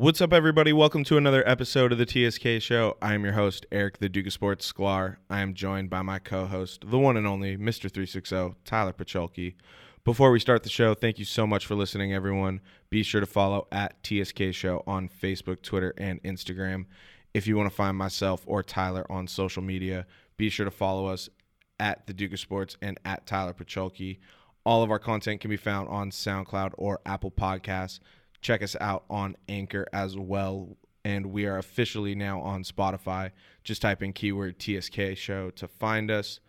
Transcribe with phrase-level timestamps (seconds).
[0.00, 0.72] What's up, everybody?
[0.72, 2.96] Welcome to another episode of the TSK Show.
[3.02, 5.16] I am your host, Eric, the Duke of Sports Sklar.
[5.28, 7.90] I am joined by my co host, the one and only Mr.
[7.90, 9.56] 360, Tyler Pacholke.
[10.04, 12.60] Before we start the show, thank you so much for listening, everyone.
[12.90, 16.84] Be sure to follow at TSK Show on Facebook, Twitter, and Instagram.
[17.34, 20.06] If you want to find myself or Tyler on social media,
[20.36, 21.28] be sure to follow us
[21.80, 24.20] at the Duke of Sports and at Tyler Pacholke.
[24.64, 27.98] All of our content can be found on SoundCloud or Apple Podcasts.
[28.40, 30.76] Check us out on Anchor as well.
[31.04, 33.30] And we are officially now on Spotify.
[33.64, 36.40] Just type in keyword TSK show to find us.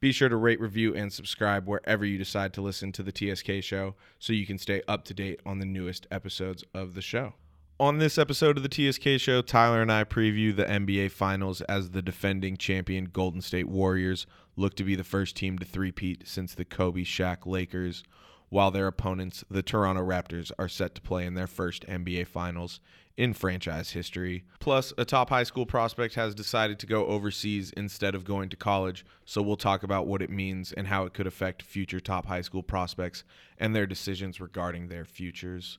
[0.00, 3.62] Be sure to rate, review, and subscribe wherever you decide to listen to the TSK
[3.62, 7.34] show so you can stay up to date on the newest episodes of the show.
[7.78, 11.90] On this episode of the TSK show, Tyler and I preview the NBA Finals as
[11.90, 16.54] the defending champion Golden State Warriors look to be the first team to three-peat since
[16.54, 18.04] the Kobe Shaq Lakers,
[18.50, 22.80] while their opponents, the Toronto Raptors, are set to play in their first NBA Finals
[23.16, 24.44] in franchise history.
[24.60, 28.56] Plus, a top high school prospect has decided to go overseas instead of going to
[28.56, 32.26] college, so we'll talk about what it means and how it could affect future top
[32.26, 33.24] high school prospects
[33.58, 35.78] and their decisions regarding their futures.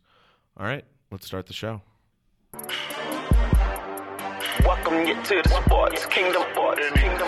[0.57, 1.81] All right, let's start the show.
[4.59, 6.43] Welcome you to the sports kingdom.
[6.51, 7.27] Sports kingdom.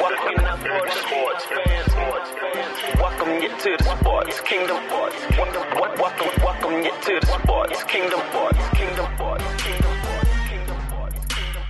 [0.00, 2.96] Welcome you to the sports fans.
[2.96, 4.78] Welcome you to the sports kingdom.
[4.88, 5.16] Sports.
[5.36, 8.20] Welcome, welcome you to the sports kingdom.
[8.30, 9.06] Sports kingdom.
[9.14, 9.96] Sports kingdom.
[10.02, 10.76] Sports kingdom.
[10.88, 11.62] Sports kingdom.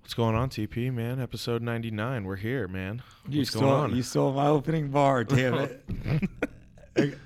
[0.00, 1.20] What's going on, TP, man?
[1.20, 2.24] Episode 99.
[2.24, 3.02] We're here, man.
[3.28, 3.96] You stole, going on?
[3.96, 5.84] you stole my opening bar, damn it.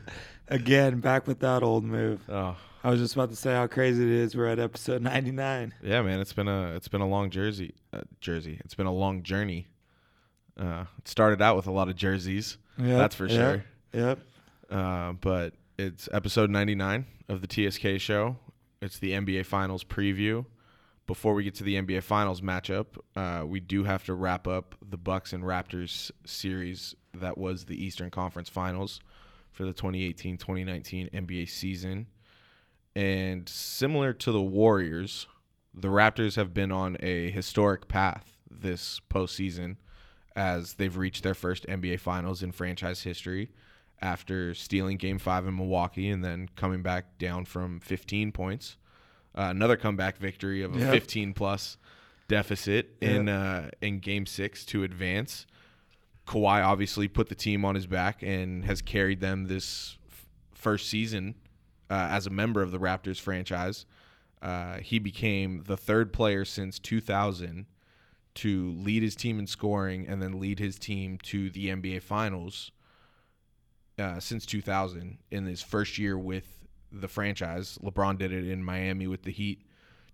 [0.48, 2.20] Again, back with that old move.
[2.28, 2.56] oh,
[2.88, 4.34] I was just about to say how crazy it is.
[4.34, 5.74] We're at episode 99.
[5.82, 6.20] yeah, man.
[6.20, 8.58] It's been a it's been a long jersey uh, jersey.
[8.64, 9.66] It's been a long journey.
[10.58, 13.64] Uh, it started out with a lot of jerseys, Yep, that's for yep, sure.
[13.92, 14.18] Yep.
[14.70, 18.36] Uh, but it's episode 99 of the TSK show.
[18.80, 20.46] It's the NBA Finals preview.
[21.06, 24.74] Before we get to the NBA Finals matchup, uh, we do have to wrap up
[24.88, 29.00] the Bucks and Raptors series that was the Eastern Conference Finals
[29.52, 32.06] for the 2018-2019 NBA season.
[32.98, 35.28] And similar to the Warriors,
[35.72, 39.76] the Raptors have been on a historic path this postseason
[40.34, 43.52] as they've reached their first NBA Finals in franchise history
[44.02, 48.76] after stealing Game 5 in Milwaukee and then coming back down from 15 points.
[49.32, 50.90] Uh, another comeback victory of a Yep.
[50.92, 51.76] 15 plus
[52.26, 55.46] deficit in uh, in Game 6 to advance.
[56.26, 60.88] Kawhi obviously put the team on his back and has carried them this f- first
[60.88, 61.36] season
[61.90, 63.86] uh, as a member of the Raptors franchise.
[64.40, 67.66] Uh, he became the third player since 2000
[68.34, 72.70] to lead his team in scoring and then lead his team to the NBA Finals
[73.98, 77.78] uh, since 2000 in his first year with the franchise.
[77.82, 79.62] LeBron did it in Miami with the Heat.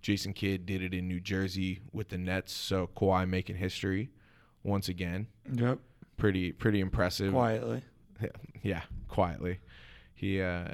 [0.01, 2.53] Jason Kidd did it in New Jersey with the Nets.
[2.53, 4.11] So Kawhi making history
[4.63, 5.27] once again.
[5.53, 5.79] Yep.
[6.17, 7.33] Pretty pretty impressive.
[7.33, 7.83] Quietly.
[8.63, 9.61] Yeah, quietly.
[10.15, 10.69] He uh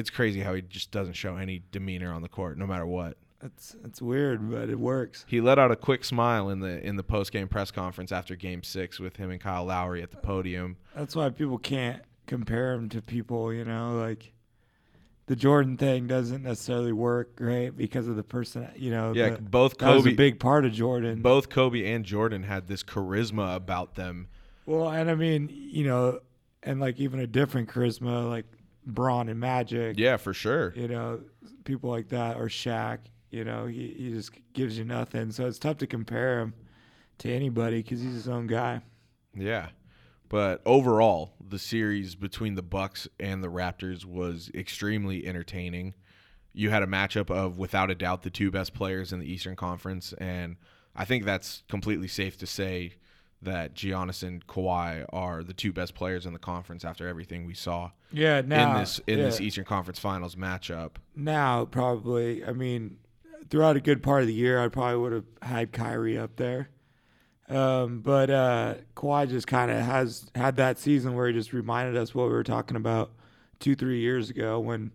[0.00, 3.16] it's crazy how he just doesn't show any demeanor on the court no matter what.
[3.42, 5.24] It's, it's weird, but it works.
[5.26, 8.36] He let out a quick smile in the in the post game press conference after
[8.36, 10.76] game 6 with him and Kyle Lowry at the uh, podium.
[10.94, 14.32] That's why people can't compare him to people, you know, like
[15.26, 17.74] the Jordan thing doesn't necessarily work, right?
[17.74, 19.12] Because of the person, you know.
[19.14, 21.22] Yeah, the- both that was a big part of Jordan.
[21.22, 24.28] both Kobe and Jordan had this charisma about them.
[24.66, 26.20] Well, and I mean, you know,
[26.62, 28.44] and like even a different charisma, like
[28.90, 29.98] Bron and Magic.
[29.98, 30.72] Yeah, for sure.
[30.76, 31.20] You know,
[31.64, 32.98] people like that or Shaq.
[33.30, 35.30] You know, he he just gives you nothing.
[35.30, 36.54] So it's tough to compare him
[37.18, 38.80] to anybody because he's his own guy.
[39.34, 39.68] Yeah.
[40.28, 45.94] But overall, the series between the Bucks and the Raptors was extremely entertaining.
[46.52, 49.56] You had a matchup of without a doubt the two best players in the Eastern
[49.56, 50.56] Conference and
[50.94, 52.94] I think that's completely safe to say
[53.42, 57.54] that Giannis and Kawhi are the two best players in the conference after everything we
[57.54, 60.92] saw Yeah, now in this in yeah, this Eastern Conference Finals matchup.
[61.16, 62.44] now probably.
[62.44, 62.98] I mean,
[63.48, 66.68] throughout a good part of the year, I probably would have had Kyrie up there.
[67.48, 71.96] Um, but uh, Kawhi just kind of has had that season where he just reminded
[71.96, 73.10] us what we were talking about
[73.58, 74.92] two, three years ago when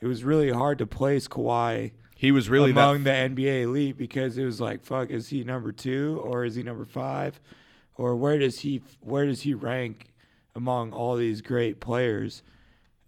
[0.00, 3.96] it was really hard to place Kawhi He was really among that the NBA elite
[3.98, 7.40] because it was like, fuck, is he number two or is he number five,
[7.96, 10.12] or where does he where does he rank
[10.54, 12.42] among all these great players?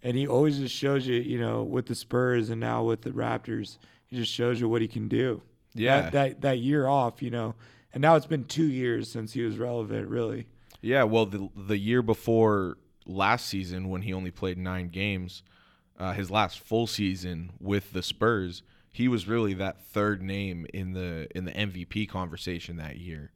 [0.02, 3.10] And he always just shows you, you know, with the Spurs and now with the
[3.10, 5.42] Raptors, he just shows you what he can do.
[5.74, 6.02] Yeah.
[6.02, 7.54] that that, that year off, you know,
[7.92, 10.46] and now it's been two years since he was relevant, really.
[10.80, 15.42] Yeah, well, the the year before last season, when he only played nine games,
[15.98, 18.62] uh, his last full season with the Spurs,
[18.92, 23.32] he was really that third name in the in the MVP conversation that year.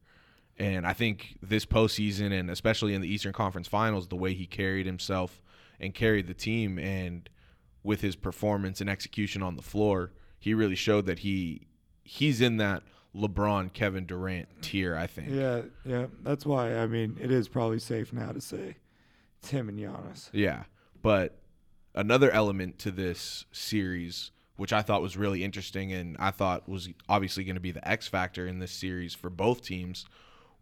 [0.59, 4.47] And I think this postseason, and especially in the Eastern Conference Finals, the way he
[4.47, 5.43] carried himself
[5.81, 7.29] and carried the team, and
[7.83, 11.67] with his performance and execution on the floor, he really showed that he
[12.05, 12.83] he's in that
[13.15, 14.97] LeBron, Kevin Durant tier.
[14.97, 15.31] I think.
[15.31, 16.07] Yeah, yeah.
[16.23, 18.77] That's why I mean it is probably safe now to say
[19.41, 20.29] it's him and Giannis.
[20.33, 20.65] Yeah,
[21.03, 21.39] but
[21.95, 26.89] another element to this series, which I thought was really interesting, and I thought was
[27.09, 30.07] obviously going to be the X factor in this series for both teams,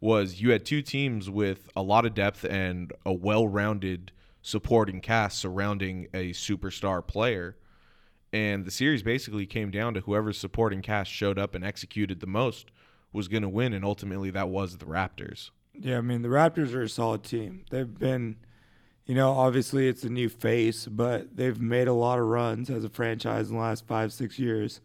[0.01, 4.11] was you had two teams with a lot of depth and a well-rounded
[4.41, 7.55] supporting cast surrounding a superstar player.
[8.33, 12.27] And the series basically came down to whoever's supporting cast showed up and executed the
[12.27, 12.71] most
[13.13, 15.51] was going to win, and ultimately that was the Raptors.
[15.73, 17.65] Yeah, I mean the Raptors are a solid team.
[17.69, 18.37] They've been,
[19.05, 22.83] you know, obviously it's a new face, but they've made a lot of runs as
[22.83, 24.81] a franchise in the last five, six years.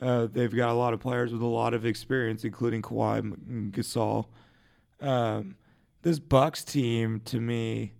[0.00, 4.26] Uh, they've got a lot of players with a lot of experience, including Kawhi Gasol.
[5.00, 5.56] Um,
[6.02, 7.92] this Bucks team, to me,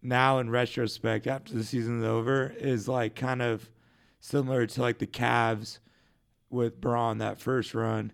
[0.00, 3.68] now in retrospect, after the season's over, is like kind of
[4.20, 5.78] similar to like the Cavs
[6.50, 8.12] with Bron that first run.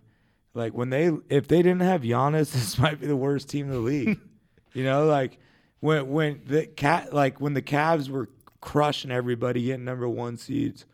[0.53, 3.71] Like when they, if they didn't have Giannis, this might be the worst team in
[3.71, 4.19] the league.
[4.73, 5.37] you know, like
[5.79, 8.29] when when the cat, like when the Cavs were
[8.61, 10.85] crushing everybody, getting number one seeds.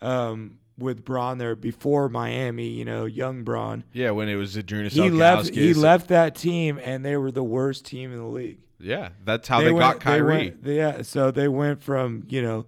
[0.00, 3.84] Um, with Bron there before Miami, you know, young Bron.
[3.92, 5.50] Yeah, when it was Adrian He left.
[5.50, 8.58] He left that team, and they were the worst team in the league.
[8.80, 10.50] Yeah, that's how they, went, got Kyrie.
[10.60, 12.66] They went, yeah, so they went from you know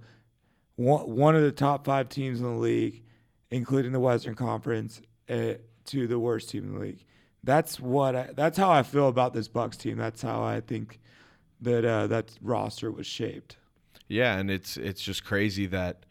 [0.77, 3.03] one one of the top five teams in the league,
[3.51, 5.55] including the Western Conference, uh,
[5.87, 7.05] to the worst team in the league.
[7.45, 8.17] That's what.
[8.17, 9.99] I, that's how I feel about this Bucks team.
[9.99, 11.01] That's how I think
[11.61, 13.57] that uh, that roster was shaped.
[14.09, 16.06] Yeah, and it's it's just crazy that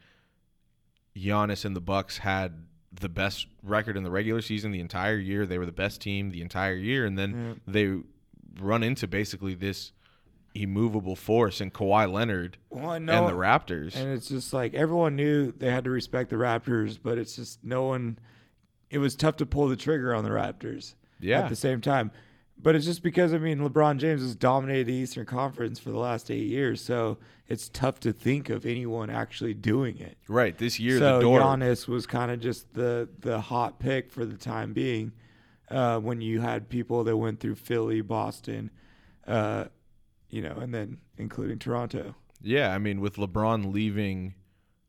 [1.15, 5.45] Giannis and the Bucks had the best record in the regular season the entire year.
[5.45, 7.71] They were the best team the entire year, and then Yeah.
[7.73, 8.01] they
[8.61, 9.91] run into basically this
[10.53, 13.95] immovable force in Kawhi Leonard Well, and the Raptors.
[13.95, 17.61] And it's just like everyone knew they had to respect the Raptors, but it's just
[17.63, 18.17] no one.
[18.89, 20.95] It was tough to pull the trigger on the Raptors.
[21.19, 21.41] Yeah.
[21.41, 22.11] At the same time,
[22.57, 25.99] but it's just because I mean LeBron James has dominated the Eastern Conference for the
[25.99, 27.17] last eight years, so
[27.47, 30.17] it's tough to think of anyone actually doing it.
[30.27, 31.39] right, this year so the door.
[31.39, 35.11] Giannis was kind of just the the hot pick for the time being.
[35.69, 38.69] Uh, when you had people that went through Philly, Boston,
[39.25, 39.65] uh,
[40.29, 42.13] you know, and then including Toronto.
[42.41, 44.35] Yeah, I mean, with LeBron leaving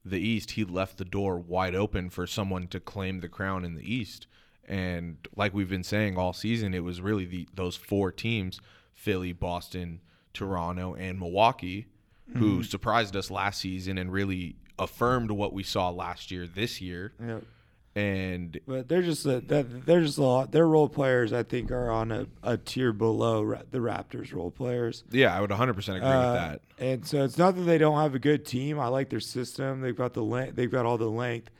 [0.04, 3.74] the East, he left the door wide open for someone to claim the crown in
[3.74, 4.26] the East.
[4.66, 8.60] And like we've been saying all season, it was really the those four teams:
[8.94, 10.00] Philly, Boston,
[10.34, 11.86] Toronto, and Milwaukee,
[12.34, 17.12] who surprised us last season and really affirmed what we saw last year this year.
[17.24, 17.38] Yeah.
[17.94, 20.52] And But they're just a, they're just a lot.
[20.52, 25.02] Their role players, I think, are on a, a tier below the Raptors role players.
[25.10, 26.60] yeah, I would 100% agree Uh, with that.
[26.78, 28.78] And so it's not that they don't have a good team.
[28.78, 29.80] I like their system.
[29.80, 30.56] They've got the length.
[30.56, 31.50] They've got all the length.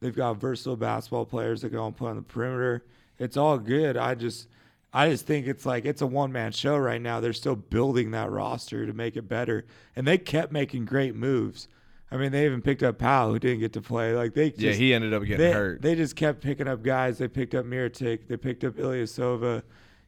[0.00, 2.84] They've got versatile basketball players that can all play on the perimeter.
[3.18, 3.96] It's all good.
[3.96, 4.48] I just,
[4.92, 7.20] I just think it's like it's a one man show right now.
[7.20, 11.68] They're still building that roster to make it better, and they kept making great moves.
[12.10, 14.14] I mean, they even picked up Powell, who didn't get to play.
[14.14, 15.82] Like they, just, Yeah, he ended up getting they, hurt.
[15.82, 17.18] They just kept picking up guys.
[17.18, 18.28] They picked up Mirotic.
[18.28, 19.62] They picked up Ilyasova.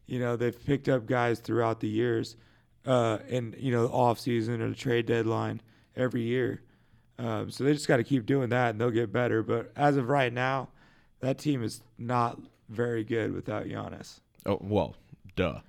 [0.07, 2.37] You know, they've picked up guys throughout the years,
[2.85, 5.61] uh, and you know, off season or the trade deadline
[5.97, 6.63] every year.
[7.19, 9.43] Um, so they just got to keep doing that, and they'll get better.
[9.43, 10.69] But as of right now,
[11.21, 14.21] that team is not very good without Giannis.
[14.45, 14.95] Oh well,
[15.35, 15.61] duh.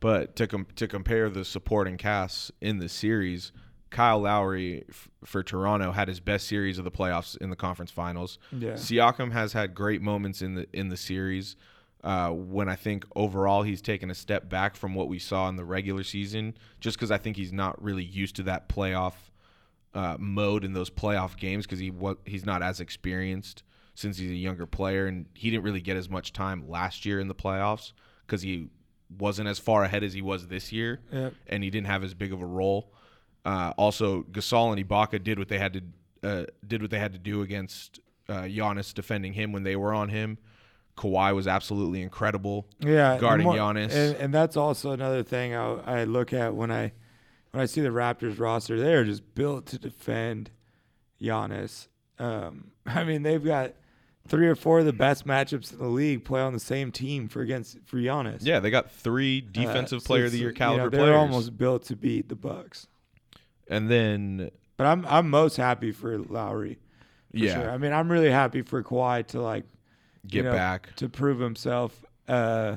[0.00, 3.52] But to com- to compare the supporting casts in the series,
[3.90, 7.90] Kyle Lowry f- for Toronto had his best series of the playoffs in the conference
[7.90, 8.38] finals.
[8.50, 8.72] Yeah.
[8.72, 11.56] Siakam has had great moments in the in the series.
[12.02, 15.54] Uh, when I think overall he's taken a step back from what we saw in
[15.54, 19.12] the regular season, just because I think he's not really used to that playoff
[19.94, 23.62] uh, mode in those playoff games because he wa- he's not as experienced
[23.94, 27.20] since he's a younger player and he didn't really get as much time last year
[27.20, 27.92] in the playoffs
[28.26, 28.68] because he
[29.18, 31.34] wasn't as far ahead as he was this year Yep.
[31.48, 32.90] and he didn't have as big of a role.
[33.44, 35.82] Uh, also, Gasol and Ibaka did what they had to
[36.26, 39.92] uh, did what they had to do against uh, Giannis defending him when they were
[39.92, 40.38] on him.
[40.96, 43.90] Kawhi was absolutely incredible Yeah, guarding and more- Giannis.
[43.92, 46.92] and, and that's also another thing I, I look at when I
[47.52, 48.78] when I see the Raptors roster.
[48.80, 50.50] They are just built to defend
[51.20, 51.88] Giannis.
[52.18, 53.72] Um, I mean, they've got
[54.26, 57.28] three or four of the best matchups in the league play on the same team
[57.28, 58.38] for against for Giannis.
[58.42, 61.00] yeah, they got three Uh, defensive so player of the year you know, caliber they're
[61.00, 61.16] players.
[61.16, 62.86] almost built to beat the Bucks.
[63.68, 66.78] and then But I'm I'm most happy for Lowry.
[67.32, 67.54] for Yeah.
[67.62, 67.70] sure.
[67.70, 69.64] I mean, I'm really happy for Kawhi to like
[70.26, 70.94] Get you know, back.
[70.96, 72.04] to prove himself.
[72.28, 72.76] Uh,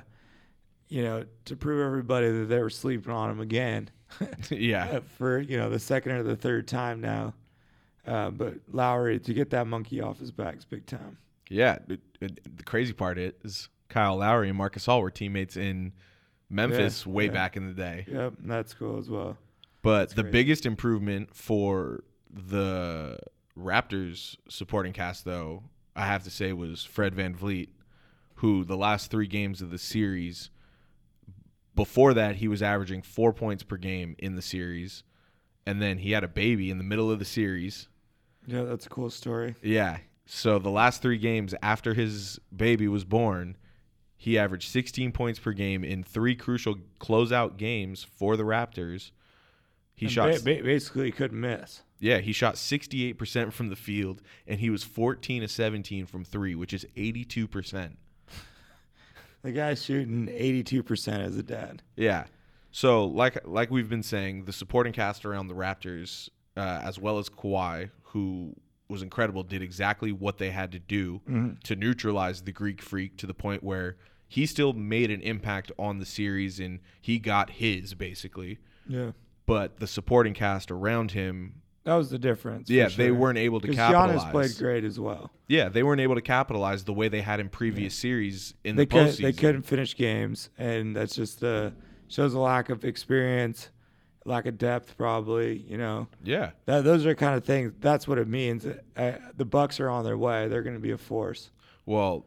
[0.89, 3.89] you know, to prove everybody that they were sleeping on him again
[4.49, 4.99] yeah.
[5.17, 7.33] for you know the second or the third time now.
[8.05, 11.17] Uh, but Lowry to get that monkey off his back is big time.
[11.49, 11.79] Yeah.
[11.87, 15.91] it- it- the crazy part is Kyle Lowry and Marc Gasol were teammates in
[16.49, 17.31] Memphis Yeah, way yeah.
[17.31, 18.05] back in the day.
[18.07, 19.37] Yep, that's cool as well.
[19.81, 20.31] But the crazy.
[20.31, 23.17] biggest improvement for the
[23.57, 25.63] Raptors supporting cast, though,
[25.95, 27.69] I have to say, was Fred VanVleet,
[28.35, 30.49] who the last three games of the series,
[31.75, 35.03] before that, he was averaging four points per game in the series.
[35.65, 37.87] And then he had a baby in the middle of the series.
[38.47, 39.55] Yeah, that's a cool story.
[39.61, 39.97] Yeah.
[40.27, 43.57] So the last three games after his baby was born,
[44.15, 49.11] he averaged 16 points per game in three crucial closeout games for the Raptors.
[49.95, 51.81] He And shot ba- ba- basically couldn't miss.
[51.99, 56.53] yeah, he shot 68% from the field and he was 14 to 17 from 3,
[56.55, 57.97] which is 82%.
[59.45, 61.83] The guy's shooting 82% as a dad.
[61.95, 62.25] Yeah.
[62.71, 67.19] So like like we've been saying, the supporting cast around the Raptors uh, as well
[67.19, 68.55] as Kawhi, who
[68.89, 71.21] was incredible, did exactly what they had to do
[71.63, 73.97] to neutralize the Greek freak to the point where
[74.27, 78.57] he still made an impact on the series and he got his basically.
[78.87, 79.11] Yeah.
[79.45, 82.69] But the supporting cast around him, That was the difference.
[82.69, 84.23] yeah, they weren't able to capitalize.
[84.23, 85.31] Giannis played great as well.
[85.47, 88.83] Yeah, they weren't able to capitalize the way they had in previous series in They
[88.83, 89.21] the could postseason.
[89.21, 91.69] they couldn't finish games, and that's just uh,
[92.07, 93.69] shows a lack of experience,
[94.25, 95.59] lack of depth, probably.
[95.69, 97.73] You know, Yeah, that those are kind of things.
[97.79, 98.65] That's what it means.
[98.97, 100.47] Uh, the Bucks are on their way.
[100.47, 101.51] They're going to be a force.
[101.85, 102.25] well,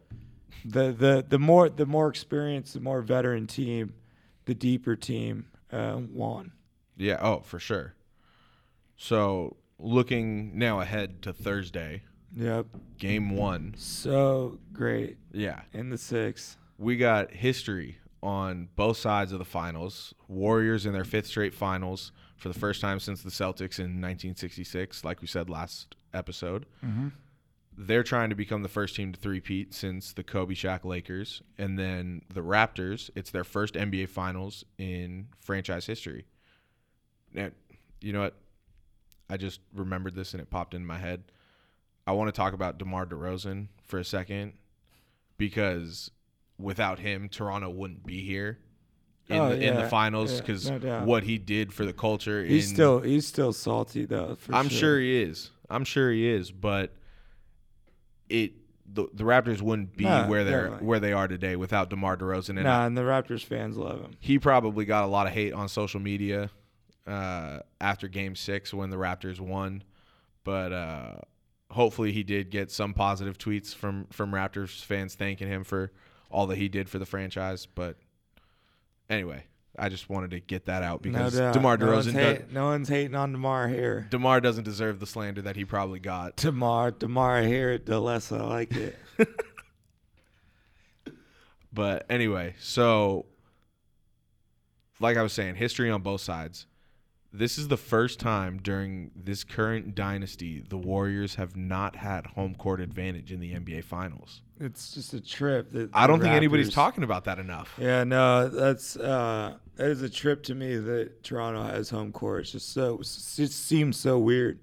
[0.63, 3.93] The the the more the more experienced, the more veteran team,
[4.45, 6.53] the deeper team uh, won.
[6.95, 7.93] yeah, oh for sure.
[9.01, 12.03] So looking now ahead to Thursday,
[12.35, 12.67] Yep.
[12.97, 13.73] game one.
[13.77, 16.57] So great Yeah, in the six.
[16.77, 20.13] we got history on both sides of the finals.
[20.27, 25.05] Warriors in their fifth straight finals for the first time since the Celtics in 1966,
[25.05, 26.65] like we said last episode.
[26.85, 27.07] Mm-hmm.
[27.77, 31.41] They're trying to become the first team to three-peat since the Kobe Shaq Lakers.
[31.57, 36.25] And then the Raptors, it's their first NBA finals in franchise history.
[37.33, 37.51] Now,
[38.01, 38.35] you know what?
[39.29, 41.23] I just remembered this and it popped in my head.
[42.07, 44.53] I want to talk about DeMar DeRozan for a second
[45.37, 46.11] because
[46.57, 48.57] without him, Toronto wouldn't be here
[49.27, 51.93] in, Oh, the, in the yeah, finals yeah, because no what he did for the
[51.93, 52.43] culture.
[52.43, 54.35] He's in, still he's still salty though.
[54.35, 54.79] For I'm sure.
[54.79, 55.51] sure he is.
[55.69, 56.93] I'm sure he is, but
[58.27, 58.53] it
[58.91, 60.87] the, the Raptors wouldn't be Nah, where they're definitely.
[60.87, 62.49] where they are today without DeMar DeRozan.
[62.49, 64.11] And Nah, and the Raptors fans love him.
[64.19, 66.49] he probably got a lot of hate on social media
[67.07, 69.83] uh, after Game Six when the Raptors won,
[70.43, 71.15] but uh,
[71.71, 75.91] hopefully he did get some positive tweets from from Raptors fans thanking him for
[76.29, 77.65] all that he did for the franchise.
[77.65, 77.97] But
[79.09, 79.43] anyway,
[79.77, 81.53] I just wanted to get that out because no doubt.
[81.53, 84.07] DeMar no one's, DeRozan, hate- does, no one's hating on DeMar here.
[84.09, 86.35] DeMar doesn't deserve the slander that he probably got.
[86.35, 88.97] DeMar, DeMar here, the less I like it.
[91.71, 93.25] But anyway, so
[94.99, 96.65] like I was saying, history on both sides.
[97.31, 102.55] This is the first time during this current dynasty the Warriors have not had home
[102.55, 104.41] court advantage in the NBA Finals.
[104.59, 105.71] it's just a trip.
[105.71, 107.75] That I don't think anybody's talking about that enough.
[107.77, 112.41] Yeah, no, that's uh, that is a trip to me that Toronto has home court.
[112.41, 114.59] It's just so it just seems so weird,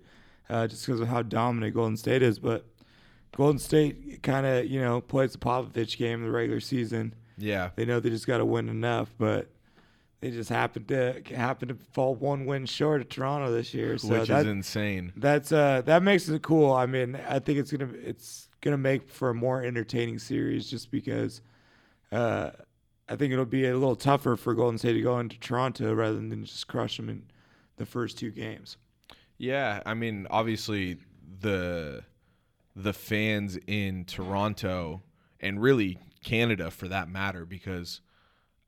[0.51, 2.41] uh, just because of how dominant Golden State is.
[2.41, 2.67] But
[3.37, 7.15] Golden State kind of you know plays the Popovich game in the regular season.
[7.39, 7.71] Yeah.
[7.77, 9.51] They know they just got to win enough, but
[10.21, 13.99] they just happened to happen to fall one win short of Toronto this year.
[13.99, 15.13] So which that, is insane.
[15.17, 16.73] that's uh that makes it cool.
[16.73, 20.91] I mean, I think it's gonna it's gonna make for a more entertaining series just
[20.91, 21.41] because
[22.13, 22.51] uh
[23.09, 26.17] I think it'll be a little tougher for Golden State to go into Toronto rather
[26.17, 27.23] than just crush them in
[27.77, 28.79] the first two games.
[29.39, 30.99] Yeah, I mean, obviously
[31.41, 32.03] the
[32.75, 35.03] the fans in Toronto
[35.41, 38.01] and really Canada for that matter because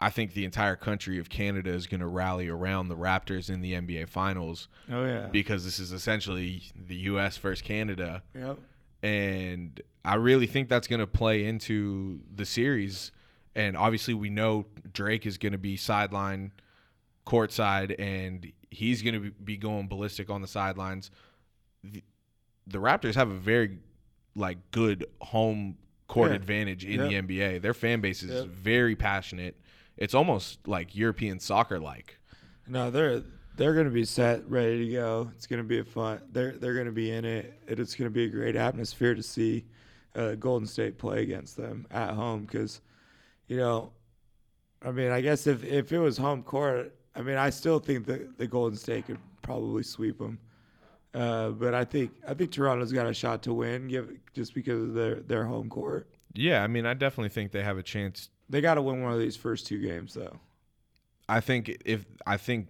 [0.01, 3.61] I think the entire country of Canada is going to rally around the Raptors in
[3.63, 5.27] the NBA finals Oh yeah.
[5.27, 8.59] because this is essentially the US versus Canada Yep.
[9.03, 13.13] and I really think that's going to play into the series.
[13.55, 16.53] And obviously, we know Drake is going to be sideline,
[17.27, 21.11] courtside, and he's going to be going ballistic on the sidelines.
[21.85, 22.03] The,
[22.67, 23.79] the Raptors have a very
[24.35, 25.77] like good home
[26.07, 26.37] court Yeah.
[26.37, 27.09] advantage in Yep.
[27.27, 27.59] the NBA.
[27.61, 28.47] Their fan base is Yep.
[28.47, 29.61] very passionate.
[29.99, 32.19] It's almost like European soccer like.
[32.67, 33.23] No, they're
[33.57, 35.31] they're going to be set, ready to go.
[35.35, 36.21] It's going to be a fun.
[36.31, 37.61] They're they're going to be in it.
[37.67, 39.65] and It's going to be a great atmosphere to see
[40.15, 42.81] uh, Golden State play against them at home because,
[43.49, 43.93] you know,
[44.83, 48.07] I mean, I guess if if it was home court, I mean, I still think
[48.07, 50.39] that the Golden State could probably sweep them.
[51.15, 54.83] Uh, but I think I think Toronto's got a shot to win, give just because
[54.83, 56.09] of their their home court.
[56.35, 58.29] Yeah, I mean, I definitely think they have a chance.
[58.49, 60.39] They got to win one of these first two games, though.
[61.29, 62.69] I think if I think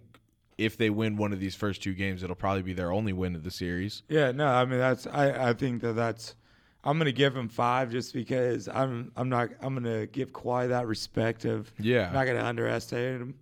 [0.57, 3.35] if they win one of these first two games, it'll probably be their only win
[3.35, 4.03] of the series.
[4.09, 6.35] Yeah, no, I mean that's I, I think that that's
[6.83, 10.87] I'm gonna give them five just because I'm I'm not I'm gonna give Kawhi that
[10.87, 12.07] respect of Yeah.
[12.07, 13.35] I'm not gonna underestimate him.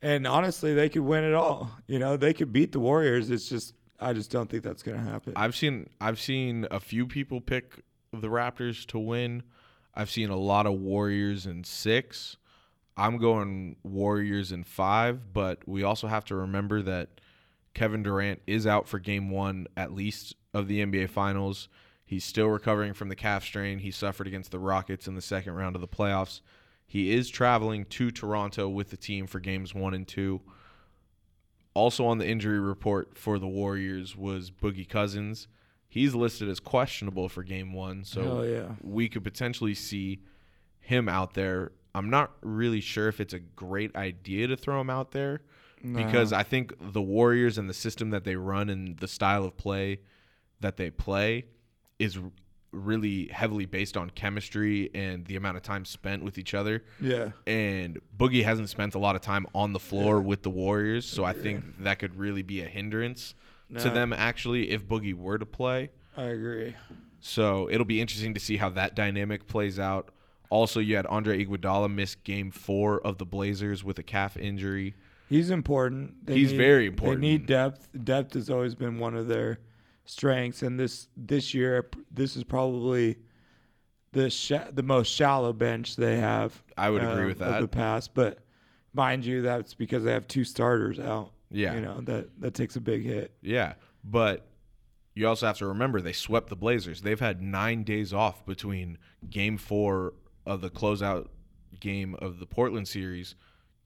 [0.00, 1.70] And honestly, they could win it all.
[1.86, 3.30] You know, they could beat the Warriors.
[3.30, 5.34] It's just I just don't think that's gonna happen.
[5.36, 9.42] I've seen I've seen a few people pick the Raptors to win.
[9.96, 12.36] I've seen a lot of Warriors in six.
[12.98, 17.20] I'm going Warriors in five, but we also have to remember that
[17.72, 21.68] Kevin Durant is out for game one at least of the NBA Finals.
[22.04, 25.54] He's still recovering from the calf strain he suffered against the Rockets in the second
[25.54, 26.40] round of the playoffs.
[26.86, 30.40] He is traveling to Toronto with the team for games one and two.
[31.74, 35.48] Also on the injury report for the Warriors was Boogie Cousins.
[35.96, 38.74] He's listed as questionable for game one, so yeah.
[38.82, 40.20] we could potentially see
[40.78, 41.72] him out there.
[41.94, 45.40] I'm not really sure if it's a great idea to throw him out there
[45.82, 49.56] because I think the Warriors and the system that they run and the style of
[49.56, 50.00] play
[50.60, 51.46] that they play
[51.98, 52.18] is
[52.72, 57.30] really heavily based on chemistry and the amount of time spent with each other Yeah.
[57.46, 61.24] and Boogie hasn't spent a lot of time on the floor with the Warriors, so
[61.24, 63.34] I think that could really be a hindrance
[63.78, 65.90] to them actually if Boogie were to play.
[66.16, 66.74] I agree.
[67.20, 70.10] So it'll be interesting to see how that dynamic plays out.
[70.48, 74.94] Also, you had Andre Iguodala miss Game Four of the Blazers with a calf injury.
[75.28, 76.24] He's important.
[76.24, 77.20] They He's very important.
[77.20, 77.88] They need depth.
[78.04, 79.58] Depth has always been one of their
[80.04, 83.16] strengths, and this this year, this is probably
[84.12, 86.62] the sh- the most shallow bench they have.
[86.76, 87.60] I would agree uh, with Of that.
[87.60, 88.38] the past, but
[88.94, 91.32] mind you, that's because they have two starters out.
[91.50, 91.74] Yeah.
[91.74, 93.32] you know that that takes a big hit.
[93.40, 94.46] Yeah, but
[95.14, 97.02] you also have to remember they swept the Blazers.
[97.02, 101.28] They've had nine days off between Game Four of the closeout
[101.80, 103.34] game of the Portland series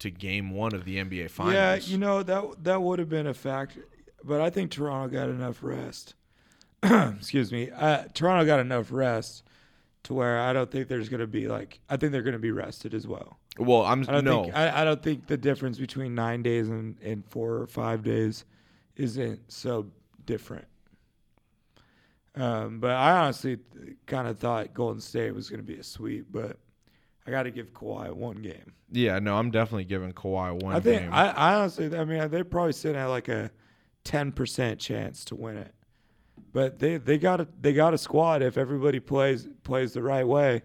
[0.00, 1.54] to Game One of the NBA Finals.
[1.54, 3.86] Yeah, you know that that would have been a factor,
[4.24, 6.14] but I think Toronto got enough rest.
[6.82, 9.44] Excuse me, uh, Toronto got enough rest
[10.04, 12.38] to where I don't think there's going to be like I think they're going to
[12.38, 13.38] be rested as well.
[13.58, 14.42] Well, I'm I don't no.
[14.44, 18.02] think I, I don't think the difference between nine days and, and four or five
[18.02, 18.44] days
[18.96, 19.86] isn't so
[20.26, 20.66] different.
[22.36, 23.58] Um, but I honestly
[24.06, 26.58] kind of thought Golden State was going to be a sweep, but
[27.26, 28.72] I got to give Kawhi one game.
[28.92, 31.12] yeah, no, I'm definitely giving Kawhi one I think game.
[31.12, 33.50] I, I honestly, I mean, they're probably sitting at like a
[34.04, 35.74] ten percent chance to win it,
[36.52, 40.26] but they they got a they got a squad if everybody plays plays the right
[40.26, 40.62] way,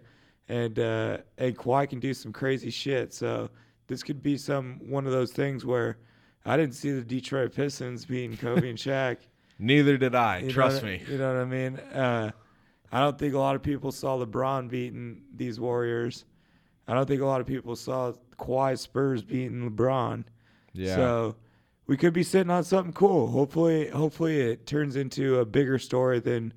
[0.49, 3.13] and uh, and Kawhi can do some crazy shit.
[3.13, 3.49] So
[3.88, 5.97] this could be some one of those things where
[6.45, 9.17] I didn't see the Detroit Pistons beating Kobe and Shaq.
[9.58, 10.39] Neither did I.
[10.39, 11.01] You Trust me.
[11.10, 11.77] You know what I mean?
[11.77, 12.31] Uh,
[12.91, 16.25] I don't think a lot of people saw LeBron beating these Warriors.
[16.88, 20.25] I don't think a lot of people saw Kawhi Spurs beating LeBron.
[20.73, 20.95] Yeah.
[20.95, 21.36] So
[21.88, 23.27] we could be sitting on something cool.
[23.27, 26.53] Hopefully, hopefully it turns into a bigger story than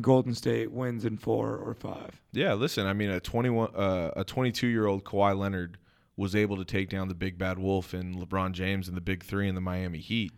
[0.00, 2.20] Golden State wins in four or five.
[2.32, 5.78] Yeah, listen, I mean a 21 uh, a 22-year-old Kawhi Leonard
[6.16, 9.22] was able to take down the big bad wolf and LeBron James and the big
[9.24, 10.32] 3 in the Miami Heat.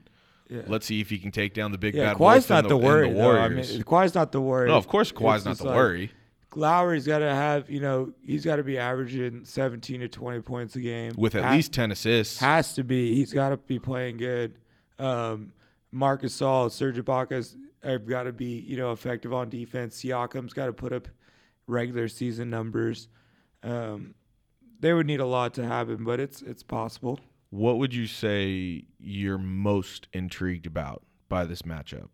[0.49, 0.63] Yeah.
[0.67, 2.69] Let's see if he can take down the big yeah, bad Kawhi's wolf not the,
[2.71, 3.09] the, worry.
[3.09, 3.39] the though.
[3.39, 4.69] I mean, Kawhi's not the worry.
[4.69, 6.13] No, of course Kawhi's it's not the like, worry.
[6.57, 10.77] Lowry's got to have, you know, he's got to be averaging 17 to 20 points
[10.77, 12.39] a game With at Ha- least 10 assists.
[12.39, 13.15] Has to be.
[13.15, 14.55] He's got to be playing good.
[14.99, 15.53] Um,
[15.91, 20.01] Marc Gasol, Serge Ibaka's have got to be, you know, effective on defense.
[20.01, 21.09] Siakam's got to put up
[21.67, 23.09] regular season numbers.
[23.63, 24.15] Um,
[24.81, 27.21] they would need a lot to happen, but it's it's possible.
[27.51, 32.09] What would you say you're most intrigued about by this matchup?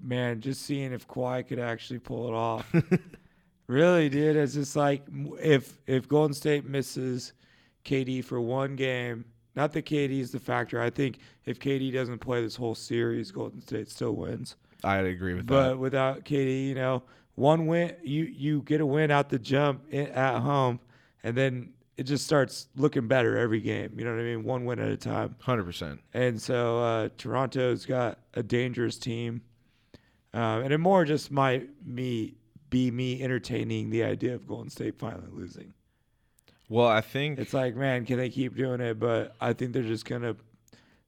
[0.00, 2.72] Man, just seeing if Kawhi could actually pull it off.
[3.66, 4.36] really, dude.
[4.36, 5.06] It's just like
[5.40, 7.32] if if Golden State misses
[7.84, 9.24] KD for one game,
[9.58, 10.80] not that KD is the factor.
[10.80, 14.56] I think if KD doesn't play this whole series, Golden State still wins.
[14.84, 15.68] I'd agree with But that.
[15.70, 17.02] But without KD, you know,
[17.34, 20.78] one win, you you get a win out the jump i- at home,
[21.24, 23.92] and then it just starts looking better every game.
[23.98, 24.44] You know what I mean?
[24.44, 25.34] One win at a time.
[25.44, 25.98] 100%.
[26.14, 29.42] And so uh, Toronto's got a dangerous team,
[30.32, 32.34] um, and it more just might me
[32.70, 35.74] be me entertaining the idea of Golden State finally losing.
[36.68, 38.98] Well, I think It's like, man, can they keep doing it?
[38.98, 40.36] But I think they're just gonna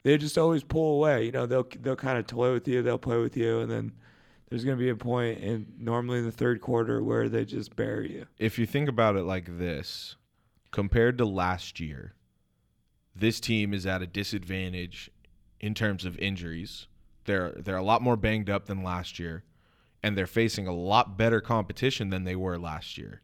[0.03, 1.27] they just always pull away.
[1.27, 3.92] You know, they'll they'll kind of toy with you, they'll play with you, and then
[4.49, 8.12] there's going to be a and normally in the third quarter where they just bury
[8.12, 8.27] you.
[8.38, 10.16] If you think about it like this,
[10.73, 12.14] compared to last year,
[13.14, 15.11] this team is at a disadvantage
[15.61, 16.88] in terms of injuries.
[17.25, 19.44] They're they're a lot more banged up than last year,
[20.03, 23.23] and they're facing a lot better competition than they were last year.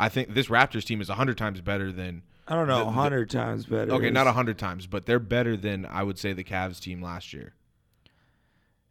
[0.00, 2.22] I think this Raptors team is hundred times better than.
[2.48, 3.92] I don't know, The- a the- hundred times better.
[3.92, 7.32] Okay, not hundred times, but they're better than I would say the Cavs team last
[7.32, 7.54] year.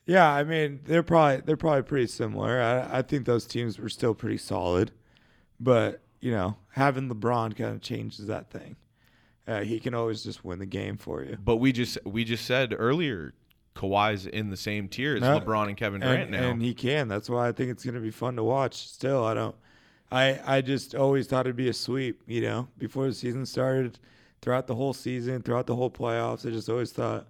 [0.06, 2.62] Yeah, I mean they're probably they're probably pretty similar.
[2.62, 4.92] I, I think those teams were still pretty solid,
[5.60, 8.76] but you know having LeBron kind of changes that thing.
[9.48, 11.38] Uh, he can always just win the game for you.
[11.44, 13.34] But we just we just said earlier,
[13.76, 16.50] Kawhi's in the same tier as No, LeBron and Kevin Durant and, now.
[16.50, 17.08] and he can.
[17.08, 18.88] That's why I think it's going to be fun to watch.
[18.88, 19.56] Still, I don't.
[20.12, 22.22] I I just always thought it'd be a sweep.
[22.28, 24.00] You know, before the season started,
[24.42, 27.28] throughout the whole season, throughout the whole playoffs, I just always thought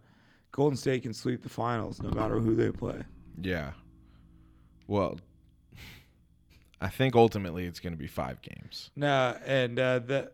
[0.52, 3.02] Golden State can sweep the finals no matter who they play.
[3.42, 3.72] yeah.
[4.88, 5.20] Well,
[6.82, 8.90] I think ultimately it's going to be five games.
[8.96, 10.34] No, and uh, that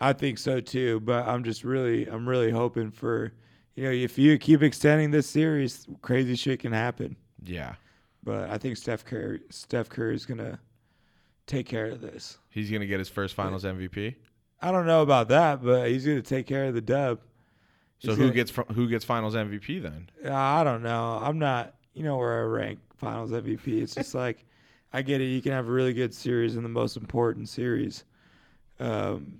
[0.00, 1.00] I think so too.
[1.00, 3.32] But I'm just really, I'm really hoping for,
[3.76, 7.14] you know, if you keep extending this series, crazy shit can happen.
[7.44, 7.74] Yeah.
[8.24, 10.58] But I think Steph Curry, Steph Curry is gonna
[11.48, 12.38] take care of this.
[12.50, 14.14] He's going to get his first Finals MVP.
[14.60, 17.20] I don't know about that, but he's gonna take care of the dub.
[18.00, 20.10] So who gonna- gets fr- who gets Finals MVP then?
[20.24, 21.20] Uh, I don't know.
[21.22, 21.74] I'm not.
[21.94, 23.80] You know where I rank Finals MVP.
[23.80, 24.44] It's just like
[24.92, 25.26] I get it.
[25.26, 28.02] You can have a really good series in the most important series,
[28.80, 29.38] um,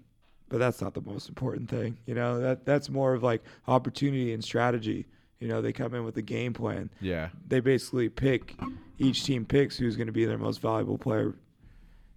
[0.48, 1.96] but that's not the most important thing.
[2.06, 5.06] You know that that's more of like opportunity and strategy.
[5.40, 6.90] You know they come in with a game plan.
[7.00, 7.28] Yeah.
[7.48, 8.54] They basically pick.
[9.00, 11.34] Each team picks who's going to be their most valuable player.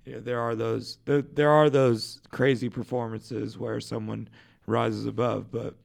[0.06, 4.28] You know, there are those there, there are those crazy performances where someone
[4.66, 5.76] rises above, but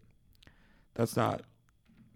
[0.94, 1.42] that's not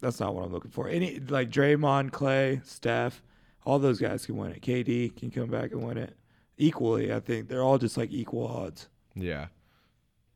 [0.01, 0.89] that's not what I'm looking for.
[0.89, 3.23] Any like Draymond, Clay, Steph,
[3.67, 4.63] all those guys can win it.
[4.63, 6.17] KD can come back and win it
[6.57, 7.13] equally.
[7.13, 8.89] I think they're all just like equal odds.
[9.15, 9.49] Yeah.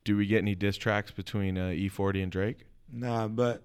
[0.03, 2.65] Do we get any diss tracks between uh, E-40 and Drake?
[2.93, 3.63] Nah, but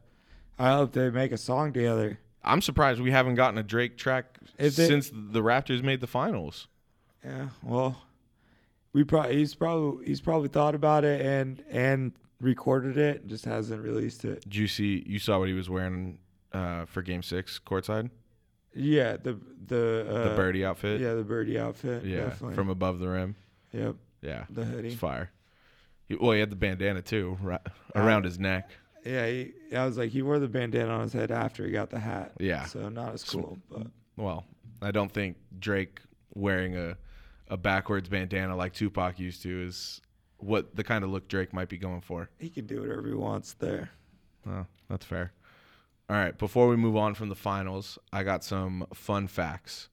[0.59, 2.19] I hope they make a song together.
[2.43, 6.67] I'm surprised we haven't gotten a Drake track they- since the Raptors made the finals.
[7.25, 8.01] Yeah, well,
[8.93, 13.83] we probably he's probably he's probably thought about it and and recorded it, just hasn't
[13.83, 14.43] released it.
[14.45, 15.05] Did you see?
[15.07, 16.19] You saw what he was wearing
[16.53, 18.11] uh, for Game Six courtside?
[18.75, 21.01] Yeah, the the uh, the birdie outfit.
[21.01, 22.05] Yeah, the birdie outfit.
[22.05, 22.55] Yeah, definitely.
[22.55, 23.35] from above the rim.
[23.73, 24.89] yep, Yeah, the hoodie.
[24.89, 25.31] it's fire.
[26.09, 27.61] He, well, he had the bandana too, right
[27.95, 28.71] around his neck.
[29.05, 31.91] Yeah, he, I was like, he wore the bandana on his head after he got
[31.91, 32.33] the hat.
[32.39, 32.65] Yeah.
[32.65, 34.45] so not as cool, but Well,
[34.83, 36.01] I don't think Drake
[36.35, 36.97] wearing a
[37.51, 40.01] a backwards bandana like Tupac used to is
[40.39, 42.31] what the kind of look Drake might be going for.
[42.39, 43.91] he can do whatever he wants there.
[44.49, 45.33] Oh, that's fair.
[46.09, 49.89] All right, before we move on from the finals, I got some fun facts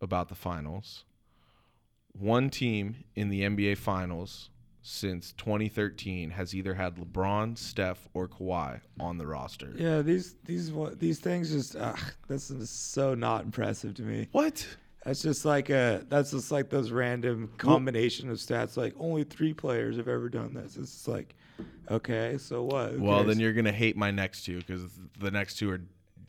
[0.00, 1.04] about the finals.
[2.12, 8.80] One team in the NBA finals since 2013 has either had LeBron, Steph, or Kawhi
[9.00, 9.72] on the roster.
[9.76, 14.28] Yeah, these these these things just ugh, this is so not impressive to me.
[14.32, 14.66] What?
[15.04, 18.76] That's just like a that's just like those random combination of stats.
[18.76, 20.76] Like only three players have ever done this.
[20.76, 21.34] It's just like,
[21.90, 22.92] okay, so what?
[22.92, 23.28] Who Well, cares?
[23.28, 24.82] then you're going to hate my next two because
[25.20, 25.80] the next two are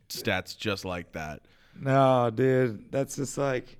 [0.09, 1.41] stats just like that.
[1.79, 2.91] no, dude.
[2.91, 3.77] That's just like,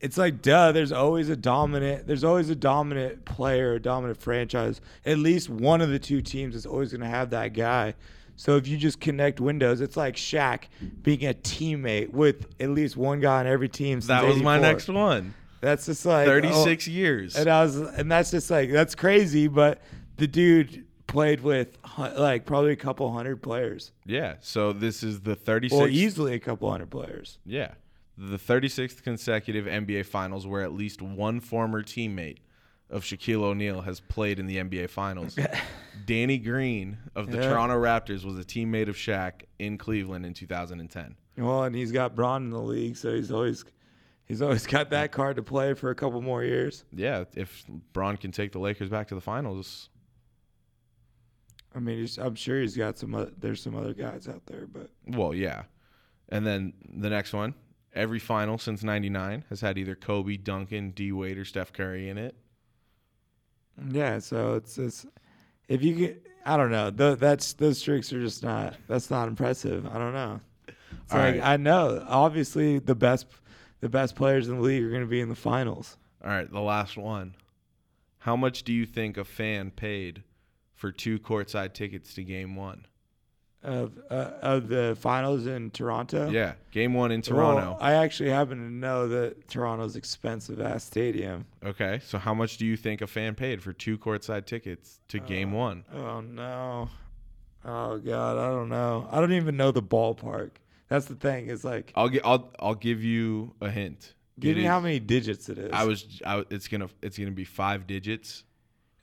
[0.00, 0.70] it's like duh.
[0.72, 2.06] There's always a dominant.
[2.06, 4.80] There's always a dominant player, a dominant franchise.
[5.04, 7.94] At least one of the two teams is always going to have that guy.
[8.40, 10.62] So if you just connect windows, it's like Shaq
[11.02, 14.00] being a teammate with at least one guy on every team.
[14.00, 15.34] Since That was my next one.
[15.60, 17.36] That's just like oh, 36 years.
[17.36, 19.46] And I was, and that's just like that's crazy.
[19.46, 19.82] But
[20.16, 24.36] the dude played with like probably a couple hundred players, Yeah.
[24.40, 25.72] So this is the 36th.
[25.72, 27.36] well, easily a couple hundred players.
[27.44, 27.72] Yeah.
[28.16, 32.38] The 36th consecutive NBA Finals where at least one former teammate
[32.90, 35.38] of Shaquille O'Neal has played in the NBA Finals.
[36.06, 37.48] Danny Green of the Yeah.
[37.50, 41.14] Toronto Raptors was a teammate of Shaq in Cleveland in 2010.
[41.38, 43.64] Well, and he's got Bron in the league, so he's always
[44.26, 46.84] he's always got that card to play for a couple more years.
[46.92, 49.88] Yeah, if Bron can take the Lakers back to the finals,
[51.74, 53.14] I mean, he's, I'm sure he's got some.
[53.14, 55.62] oth- There's some other guys out there, but well, yeah.
[56.28, 57.54] And then the next one,
[57.94, 62.18] every final since 99 has had either Kobe, Duncan, D Wade, or Steph Curry in
[62.18, 62.34] it.
[63.90, 64.18] Yeah.
[64.18, 65.06] So it's just
[65.68, 66.90] if you get, I don't know.
[66.90, 68.74] Th- that's those streaks are just not.
[68.88, 69.86] That's not impressive.
[69.86, 70.40] I don't know.
[70.66, 71.42] It's All like right.
[71.42, 72.04] I know.
[72.08, 73.26] Obviously, the best
[73.80, 75.96] the best players in the league are going to be in the finals.
[76.22, 77.34] All right, the last one.
[78.18, 80.22] How much do you think a fan paid
[80.74, 82.86] for two courtside tickets to game one?
[83.62, 86.30] Of uh, of the finals in Toronto.
[86.30, 87.76] Yeah, game one in Well, Toronto.
[87.80, 91.44] I actually happen to know that Toronto's expensive ass stadium.
[91.64, 95.18] okay, so how much do you think a fan paid for two courtside tickets to
[95.20, 95.84] game one?
[95.94, 96.88] Oh no.
[97.64, 99.06] Oh god, I don't know.
[99.10, 100.52] I don't even know the ballpark.
[100.88, 101.50] That's the thing.
[101.50, 102.24] It's like I'll get.
[102.24, 102.50] I'll.
[102.58, 104.14] I'll give you a hint.
[104.38, 105.70] give It me is- how many digits it is.
[105.72, 106.22] I was.
[106.24, 106.88] I, it's gonna.
[107.02, 108.44] It's gonna be five digits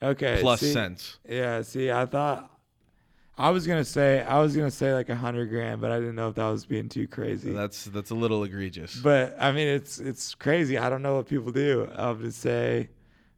[0.01, 1.19] okay plus see, cents.
[1.29, 2.51] Yeah, see, I thought
[3.39, 6.15] I was gonna say I was gonna say like a hundred grand, but I didn't
[6.15, 7.51] know if that was being too crazy.
[7.51, 8.95] That's that's a little egregious.
[8.95, 10.77] but I mean, it's it's crazy.
[10.77, 11.87] I don't know what people do.
[11.95, 12.89] I would say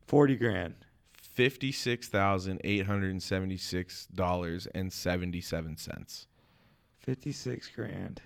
[0.08, 0.76] forty grand.
[1.22, 6.28] Fifty-six thousand eight hundred and seventy-six dollars and seventy-seven cents.
[7.00, 8.22] Fifty six grand.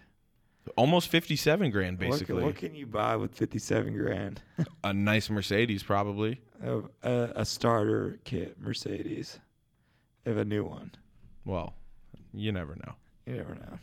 [0.77, 2.43] Almost fifty-seven grand, What basically.
[2.43, 4.41] what can, you buy with fifty seven grand?
[4.83, 6.39] A nice Mercedes, probably.
[6.63, 9.39] a, a, a starter kit Mercedes.
[10.25, 10.91] Have a new one.
[11.45, 11.73] Well,
[12.33, 12.93] you never know.
[13.25, 13.79] You never know.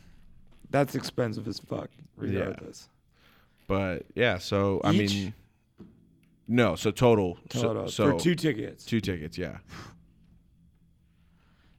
[0.69, 2.87] That's expensive as fuck, regardless.
[3.67, 5.13] But yeah, so I Each?
[5.13, 5.33] mean,
[6.47, 6.75] no.
[6.75, 7.37] So total.
[7.51, 8.85] so- Total So, for two tickets.
[8.85, 9.37] two tickets.
[9.37, 9.57] Yeah.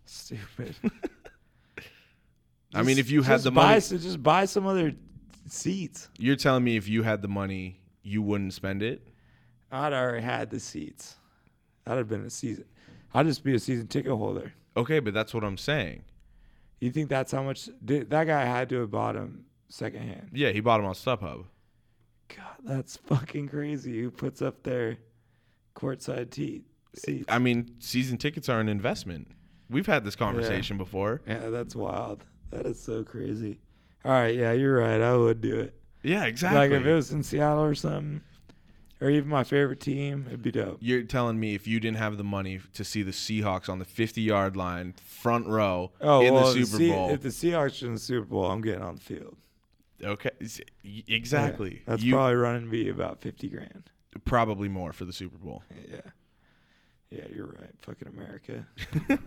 [0.04, 0.74] Stupid.
[2.74, 4.92] I mean, if you had the buy, money, so just buy some other
[5.46, 6.08] seats.
[6.18, 9.06] you're telling me if you had the money, you wouldn't spend it.
[9.70, 11.16] I'd already had the seats.
[11.86, 12.64] I'd have been a season.
[13.12, 14.52] I'd just be a season ticket holder.
[14.76, 16.02] Okay, but that's what I'm saying.
[16.80, 17.68] You think that's how much?
[17.85, 20.30] Did, that guy had to have bought him secondhand.
[20.32, 21.44] Yeah, he bought him on StubHub.
[22.28, 24.00] God, that's fucking crazy.
[24.00, 24.98] Who puts up their
[25.76, 27.26] courtside te- seats?
[27.28, 29.28] I mean, season tickets are an investment.
[29.70, 31.22] We've had this conversation before.
[31.26, 32.24] Yeah, that's wild.
[32.50, 33.58] That is so crazy.
[34.04, 35.00] All right, yeah, you're right.
[35.00, 35.74] I would do it.
[36.02, 36.58] Yeah, exactly.
[36.58, 38.20] Like if it was in Seattle or something,
[39.02, 40.78] or even my favorite team, it'd be dope.
[40.80, 43.84] You're telling me if you didn't have the money to see the Seahawks on the
[43.84, 47.10] 50 yard line, front row Oh, in well, the Super Se- Bowl.
[47.10, 49.36] If the Seahawks are in the Super Bowl, I'm getting on the field.
[50.02, 50.30] okay,
[51.08, 51.74] exactly.
[51.74, 53.90] Yeah, that's you, probably running me about fifty grand.
[54.24, 55.62] probably more for the Super Bowl.
[55.90, 56.00] Yeah.
[57.10, 57.70] Yeah, you're right.
[57.82, 58.66] Fucking America.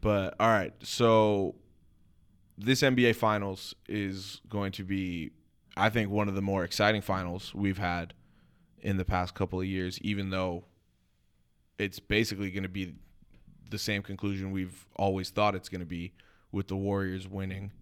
[0.00, 1.54] But all right, so
[2.58, 5.30] this NBA Finals is going to be,
[5.78, 8.12] I think, one of the more exciting finals we've had
[8.84, 9.98] in the past couple of years.
[10.02, 10.62] Even though
[11.78, 12.94] it's basically going to be
[13.70, 16.12] the same conclusion we've always thought it's going to be,
[16.54, 17.72] with the Warriors winning.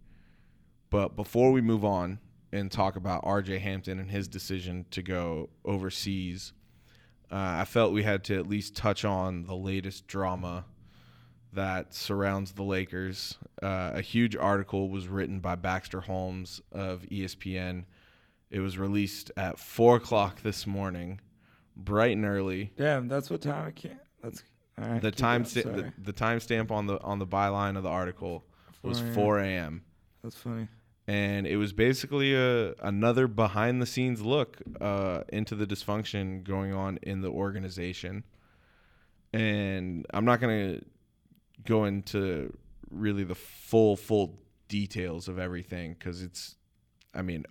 [0.91, 2.19] But before we move on
[2.53, 3.59] and talk about R.J.
[3.59, 6.53] Hampton and his decision to go overseas,
[7.31, 10.65] uh, I felt we had to at least touch on the latest drama
[11.53, 13.39] that surrounds the Lakers.
[13.63, 17.85] Uh, a huge article was written by Baxter Holmes of ESPN.
[18.53, 21.21] It was released at four o'clock this morning,
[21.77, 22.71] bright and early.
[22.77, 23.99] Damn, that's what time I can't.
[24.23, 24.45] That's
[24.79, 27.89] all right, The time sta- the, the timestamp on the on the byline of the
[27.89, 28.45] article
[28.83, 29.15] was 4 a.m.
[29.15, 29.83] 4 a.m.
[30.23, 30.69] That's funny.
[31.09, 36.75] and it was basically a another behind the scenes look uh, into the dysfunction going
[36.75, 38.23] on in the organization.
[39.33, 40.81] And I'm not gonna
[41.65, 42.57] go into
[42.91, 44.39] really the full full
[44.69, 46.57] details of everything because it's,
[47.15, 47.45] I mean,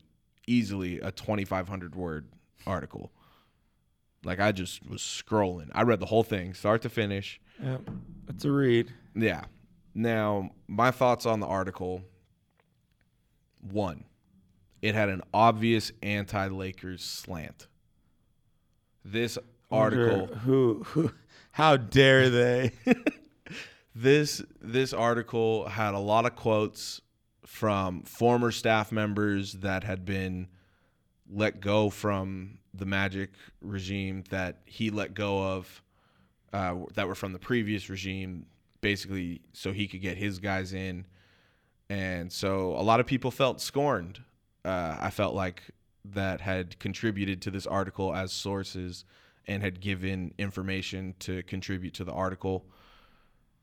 [0.52, 2.28] easily a 2,500 word
[2.68, 3.12] article.
[4.24, 5.70] Like I just was scrolling.
[5.74, 7.40] I read the whole thing, start to finish.
[7.64, 7.90] Yep.
[8.30, 8.94] It's a read.
[9.16, 9.46] Yeah.
[9.94, 12.04] Now, my thoughts on the article
[13.60, 14.06] one,
[14.82, 17.68] it had an obvious anti Lakers slant.
[19.04, 19.38] This
[19.72, 21.12] article Who who
[21.52, 22.72] how dare they?
[23.96, 27.02] this this article had a lot of quotes
[27.45, 30.47] from former staff members that had been
[31.30, 35.82] let go from the Magic regime that he let go of
[36.54, 38.45] uh, that were from the previous regime,
[38.82, 41.06] basically so he could get his guys in.
[41.89, 44.21] And so a lot of people felt scorned.
[44.63, 45.63] Uh, I felt like
[46.06, 49.06] that had contributed to this article as sources
[49.47, 52.65] and had given information to contribute to the article.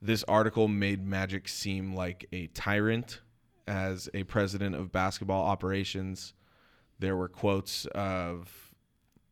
[0.00, 3.20] This article made Magic seem like a tyrant
[3.68, 6.32] as a president of basketball operations.
[6.98, 8.72] There were quotes of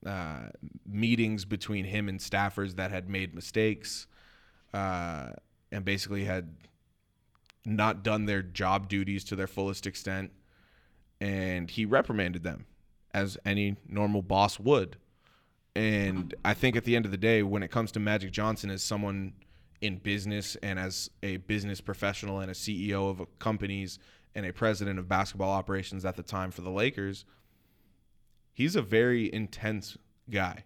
[0.04, 0.50] uh,
[0.86, 4.06] meetings between him and staffers that had made mistakes
[4.72, 5.30] uh,
[5.72, 6.54] and basically had
[7.64, 10.30] not done their job duties to their fullest extent.
[11.20, 12.66] And he reprimanded them
[13.12, 14.96] as any normal boss would.
[15.74, 18.70] And I think at the end of the day, when it comes to Magic Johnson
[18.70, 19.32] as someone
[19.80, 23.98] in business and as a business professional and a CEO of companies
[24.36, 27.24] and a president of basketball operations at the time for the Lakers,
[28.52, 29.96] he's a very intense
[30.30, 30.62] guy.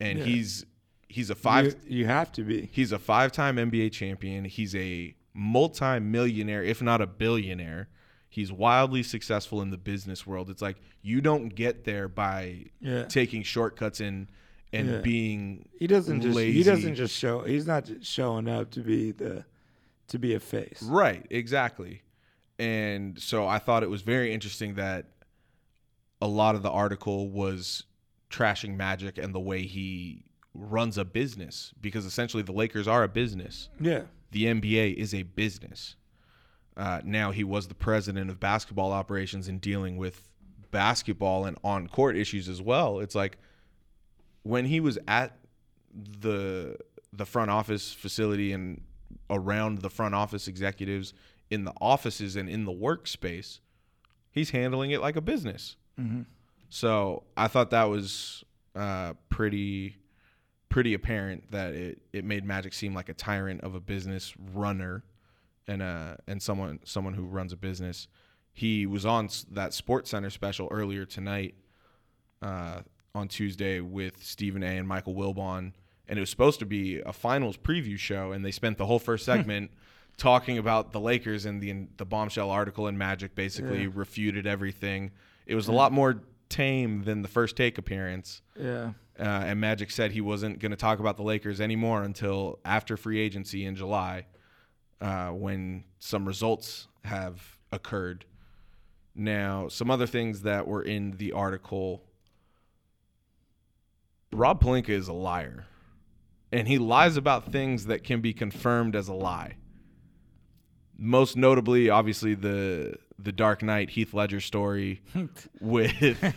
[0.00, 0.24] And Yeah.
[0.24, 0.64] he's
[1.08, 2.68] he's a five you, you have to be.
[2.72, 4.44] He's a five-time NBA champion.
[4.44, 7.88] He's a multi-millionaire, if not a billionaire.
[8.28, 10.50] He's wildly successful in the business world.
[10.50, 13.04] It's like you don't get there by Yeah.
[13.04, 14.28] taking shortcuts and
[14.72, 15.00] and Yeah.
[15.02, 19.10] being He doesn't just he doesn't just show he's not just showing up to be
[19.12, 19.44] the
[20.08, 20.82] to be a face.
[20.82, 22.02] Right, exactly.
[22.58, 25.06] And so I thought it was very interesting that
[26.20, 27.84] a lot of the article was
[28.30, 33.08] trashing Magic and the way he runs a business because essentially the Lakers are a
[33.08, 33.68] business.
[33.80, 34.02] Yeah.
[34.30, 35.96] The NBA is a business.
[36.76, 40.28] Uh, now he was the president of basketball operations and dealing with
[40.70, 42.98] basketball and on court issues as well.
[42.98, 43.38] It's like
[44.42, 45.36] when he was at
[46.20, 46.76] the
[47.12, 48.80] the front office facility and
[49.30, 51.14] around the front office executives
[51.54, 53.60] in the offices and in the workspace,
[54.30, 55.76] he's handling it like a business.
[56.68, 59.96] So I thought that was uh, pretty
[60.68, 65.04] pretty apparent that it, it made Magic seem like a tyrant of a business runner
[65.68, 68.08] and uh and someone someone who runs a business.
[68.52, 71.54] He was on that Sports Center special earlier tonight
[72.42, 72.80] uh,
[73.14, 74.76] on Tuesday with Stephen A.
[74.78, 75.72] and Michael Wilbon,
[76.08, 78.98] and it was supposed to be a finals preview show, and they spent the whole
[79.00, 79.70] first segment
[80.16, 83.90] talking about the Lakers and the the bombshell article and Magic basically Yeah.
[83.94, 85.10] refuted everything.
[85.46, 88.42] It was a lot more tame than the first take appearance.
[88.58, 88.92] Yeah.
[89.18, 92.96] Uh, and Magic said he wasn't going to talk about the Lakers anymore until after
[92.96, 94.26] free agency in July,
[95.00, 98.24] uh, when some results have occurred.
[99.14, 102.02] Now, some other things that were in the article.
[104.32, 105.66] Rob Pelinka is a liar,
[106.50, 109.54] and he lies about things that can be confirmed as a lie.
[110.96, 115.00] Most notably, obviously the the Dark Knight Heath Ledger story
[115.60, 116.34] with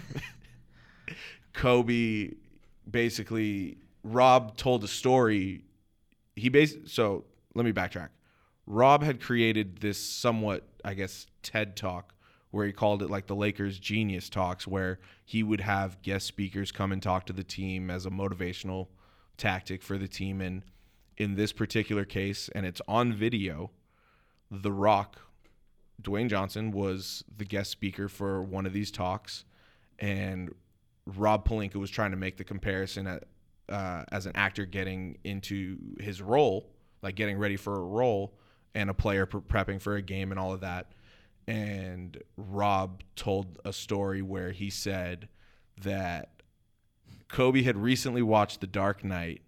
[1.54, 2.32] Kobe
[2.90, 5.64] basically Rob told a story.
[6.36, 8.10] He bas so let me backtrack.
[8.66, 12.14] Rob had created this somewhat, I guess, TED talk
[12.52, 16.72] where he called it like the Lakers genius talks where he would have guest speakers
[16.72, 18.88] come and talk to the team as a motivational
[19.38, 20.64] tactic for the team and
[21.18, 23.72] in this particular case and it's on video,
[24.50, 25.20] The Rock
[26.02, 29.46] Dwayne Johnson was the guest speaker for one of these talks,
[30.00, 30.54] and
[31.06, 33.24] Rob Pelinka was trying to make the comparison at,
[33.70, 36.70] uh, as an actor getting into his role,
[37.02, 38.38] like getting ready for a role,
[38.76, 40.92] and a player pre- prepping for a game and all of that.
[41.48, 45.30] And Rob told a story where he said
[45.82, 46.44] that
[47.28, 49.42] Kobe had recently watched The Dark Knight,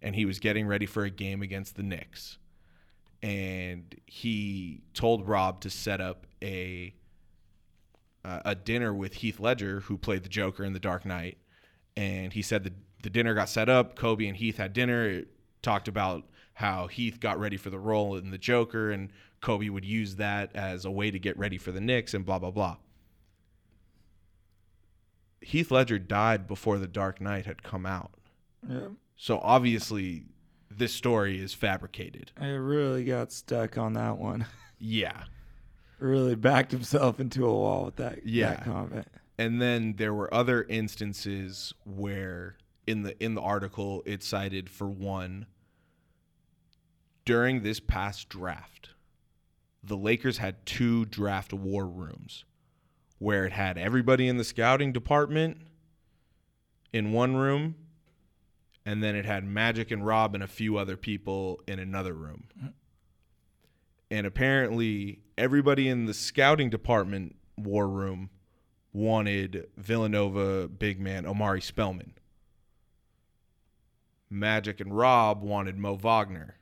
[0.00, 2.38] and he was getting ready for a game against the Knicks
[3.22, 6.94] and he told Rob to set up a
[8.24, 11.38] uh, a dinner with Heath Ledger, who played the Joker in The Dark Knight.
[11.96, 13.94] And he said the the dinner got set up.
[13.96, 15.08] Kobe and Heath had dinner.
[15.08, 15.28] It
[15.62, 16.24] talked about
[16.54, 20.54] how Heath got ready for the role in the Joker, and Kobe would use that
[20.56, 22.76] as a way to get ready for the Knicks, and blah blah blah.
[25.40, 28.12] Heath Ledger died before The Dark Knight had come out,
[28.68, 28.88] Yeah.
[29.16, 30.24] so obviously
[30.76, 32.32] this story is fabricated.
[32.40, 34.46] I really got stuck on that one.
[34.78, 35.22] Yeah.
[35.98, 38.50] really backed himself into a wall with that, Yeah.
[38.50, 39.08] that comment.
[39.38, 44.86] and then there were other instances where in the in the article it cited for
[44.86, 45.46] one
[47.24, 48.90] during this past draft
[49.82, 52.44] the Lakers had two draft war rooms
[53.18, 55.56] where it had everybody in the scouting department
[56.92, 57.74] in one room
[58.86, 62.44] and then it had Magic and Rob and a few other people in another room.
[64.12, 68.30] And apparently everybody in the scouting department war room
[68.92, 72.12] wanted Villanova big man Omari Spellman.
[74.30, 76.54] Magic and Rob wanted Mo Wagner.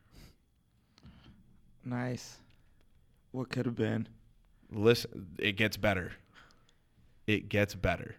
[1.85, 2.39] Nice.
[3.33, 4.09] What could have been?
[4.73, 6.13] Listen, it gets better.
[7.27, 8.17] It gets better.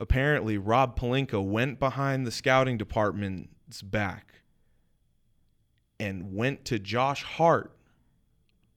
[0.00, 4.32] Apparently, Rob Pelinka went behind the scouting department's back
[6.00, 7.76] and went to Josh Hart,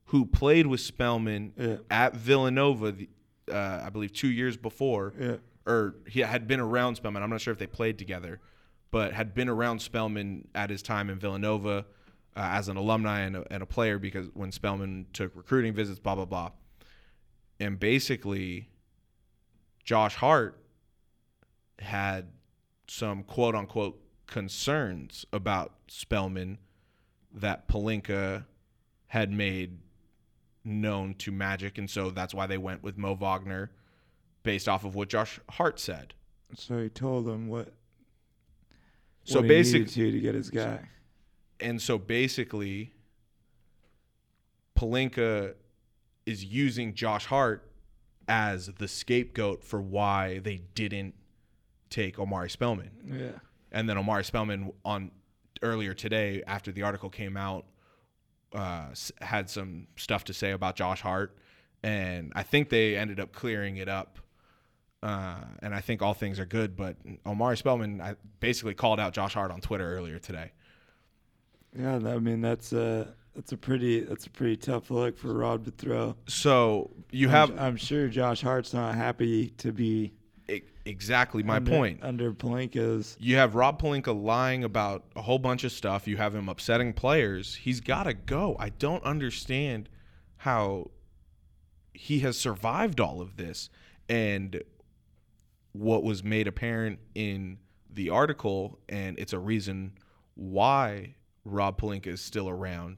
[0.07, 1.77] who played with Spellman Yeah.
[1.89, 3.09] at Villanova, the-
[3.49, 5.13] uh, I believe, two years before.
[5.19, 5.37] Yeah.
[5.65, 7.23] or he had been around Spellman.
[7.23, 8.41] I'm not sure if they played together,
[8.91, 11.85] but had been around Spellman at his time in Villanova
[12.35, 15.99] uh, as an alumni and a, and a player because when Spellman took recruiting visits,
[15.99, 16.51] blah blah blah,
[17.61, 18.67] and basically,
[19.85, 20.59] Josh Hart
[21.79, 22.27] had
[22.87, 26.57] some quote unquote concerns about Spellman
[27.33, 28.45] that Pelinka
[29.07, 29.79] had made
[30.63, 33.71] known to Magic, and so that's why they went with Mo Wagner
[34.43, 36.13] based off of what Josh Hart said.
[36.55, 37.73] So he told them what.
[39.23, 40.89] So what he basic- needed to to get his guy.
[41.59, 42.93] And so basically,
[44.77, 45.53] Pelinka
[46.25, 47.71] is using Josh Hart
[48.27, 51.15] as the scapegoat for why they didn't
[51.93, 52.91] take Omari Spellman.
[53.05, 53.39] Yeah.
[53.71, 55.11] And then Omari Spellman on
[55.61, 57.65] earlier today, after the article came out,
[58.53, 58.87] uh,
[59.21, 61.35] had some stuff to say about Josh Hart,
[61.81, 64.19] and I think they ended up clearing it up.
[65.01, 66.77] Uh, and I think all things are good.
[66.77, 70.51] But Omari Spellman I basically called out Josh Hart on Twitter earlier today.
[71.77, 75.65] Yeah, I mean that's a that's a pretty that's a pretty tough look for Rob
[75.65, 76.15] to throw.
[76.27, 80.13] So you I'm- have I'm, sure Josh Hart's not happy to be
[80.85, 81.99] exactly my under, point.
[82.01, 83.15] under Pelinka's.
[83.19, 86.07] You have Rob Pelinka lying about a whole bunch of stuff.
[86.07, 87.55] You have him upsetting players.
[87.55, 88.55] He's got to go.
[88.59, 89.89] I don't understand
[90.37, 90.91] how
[91.93, 93.69] he has survived all of this.
[94.09, 94.61] And
[95.71, 97.57] what was made apparent in
[97.89, 99.93] the article, and it's a reason
[100.35, 101.15] why
[101.45, 102.97] Rob Pelinka is still around.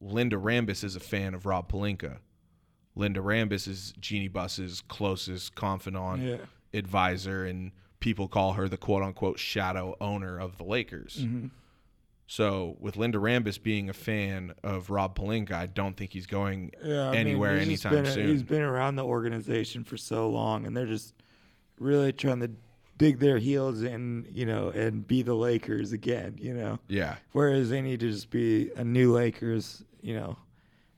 [0.00, 2.18] Linda Rambis is a fan of Rob Pelinka.
[2.94, 6.36] Linda Rambis is Jeanie Buss's closest confidant Yeah.
[6.74, 11.18] Advisor and people call her the quote unquote shadow owner of the Lakers.
[11.20, 11.48] Mm-hmm.
[12.28, 16.72] So with Linda Rambis being a fan of Rob Pelinka, I don't think he's going
[16.84, 18.28] Yeah, I mean, anywhere he's anytime been, soon.
[18.28, 21.14] He's been around the organization for so long, and they're just
[21.78, 22.50] really trying to
[22.98, 26.80] dig their heels in, you know, and be the Lakers again, you know.
[26.88, 27.16] yeah.
[27.32, 30.36] Whereas they need to just be a new Lakers, you know.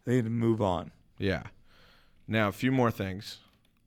[0.04, 0.92] They need to move on.
[1.18, 1.42] Yeah.
[2.26, 3.38] Now, a few more things.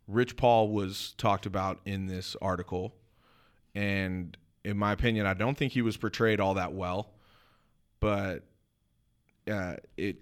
[0.07, 2.95] Rich Paul was talked about in this article,
[3.73, 7.13] and in my opinion, I don't think he was portrayed all that well.
[7.99, 8.43] But
[9.49, 10.17] uh, it,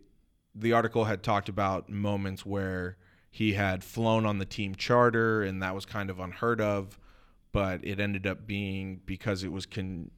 [0.55, 2.97] the article had talked about moments where
[3.31, 6.99] he had flown on the team charter, and that was kind of unheard of.
[7.51, 10.11] But it ended up being because it was con-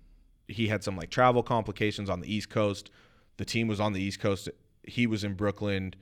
[0.47, 2.91] he had some like travel complications on the East Coast.
[3.38, 4.49] The team was on the East Coast.
[4.84, 5.93] He was in Brooklyn,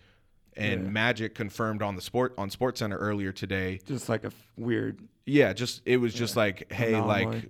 [0.59, 0.89] and Yeah.
[0.89, 3.79] Magic confirmed on the sport on Sports Center earlier today.
[3.85, 4.99] Just like a f- weird.
[5.25, 7.49] Yeah, just it was just like, hey, like,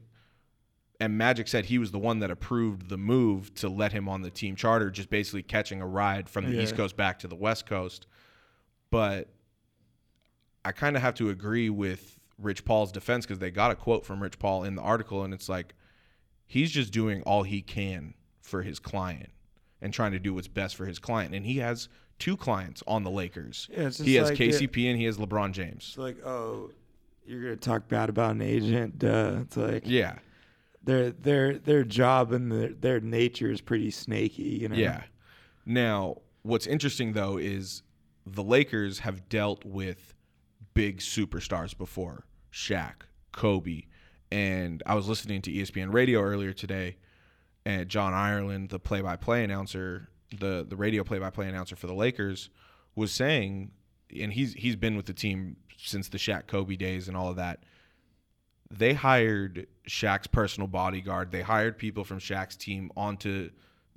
[1.00, 4.22] and Magic said he was the one that approved the move to let him on
[4.22, 7.36] the team charter, just basically catching a ride from the East Coast back to the
[7.38, 8.06] West Coast.
[8.92, 9.30] But
[10.66, 14.06] I kind of have to agree with Rich Paul's defense because they got a quote
[14.06, 15.74] from Rich Paul in the article, and it's like
[16.46, 19.30] he's just doing all he can for his client
[19.82, 21.34] and trying to do what's best for his client.
[21.34, 21.88] And he has
[22.20, 23.68] two clients on the Lakers.
[23.72, 24.38] Yeah, he has like.
[24.38, 25.86] KCP and he has LeBron James.
[25.90, 26.70] It's like, oh,
[27.26, 29.00] you're gonna talk bad about an agent.
[29.00, 29.40] Duh.
[29.42, 30.20] It's like Yeah.
[30.84, 34.44] their their their job and their their nature is pretty snaky.
[34.62, 34.76] You know.
[34.76, 35.04] Yeah.
[35.66, 37.84] Now, what's interesting though is
[38.26, 40.14] the Lakers have dealt with
[40.74, 43.02] big superstars before Shaq,
[43.32, 43.84] Kobe,
[44.32, 46.98] and I was listening to ESPN radio earlier today,
[47.66, 52.50] and John Ireland, the play-by-play announcer, the the radio play-by-play announcer for the Lakers,
[52.96, 53.72] was saying,
[54.20, 57.36] and he's he's been with the team since the Shaq Kobe days and all of
[57.38, 57.64] that.
[58.72, 61.32] They hired Shaq's personal bodyguard.
[61.32, 63.50] They hired people from Shaq's team onto.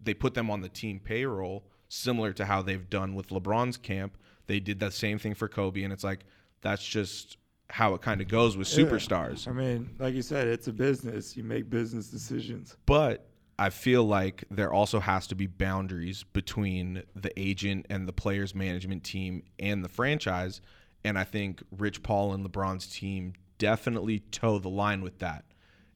[0.02, 4.16] They put them on the team payroll, similar to how they've done with LeBron's camp.
[4.46, 6.24] They did that same thing for Kobe, and it's like
[6.62, 7.36] that's just
[7.68, 8.84] how it kind of goes with Yeah.
[8.84, 9.46] superstars.
[9.48, 11.36] I mean, like you said, it's a business.
[11.36, 12.76] You make business decisions.
[12.86, 13.26] But
[13.58, 18.54] I feel like there also has to be boundaries between the agent and the players
[18.54, 20.60] management team and the franchise.
[21.04, 25.44] And I think Rich Paul and LeBron's team definitely toe the line with that.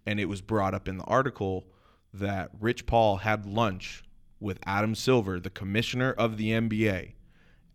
[0.07, 1.67] And it was brought up in the article
[2.13, 4.05] that Rich Paul had lunch
[4.39, 7.15] with Adam Silver, the commissioner of the NBA.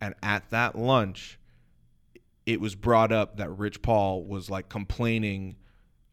[0.00, 1.38] And at that lunch,
[2.46, 5.56] it was brought up that Rich Paul was like complaining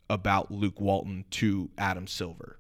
[0.10, 2.59] about Luke Walton to Adam Silver.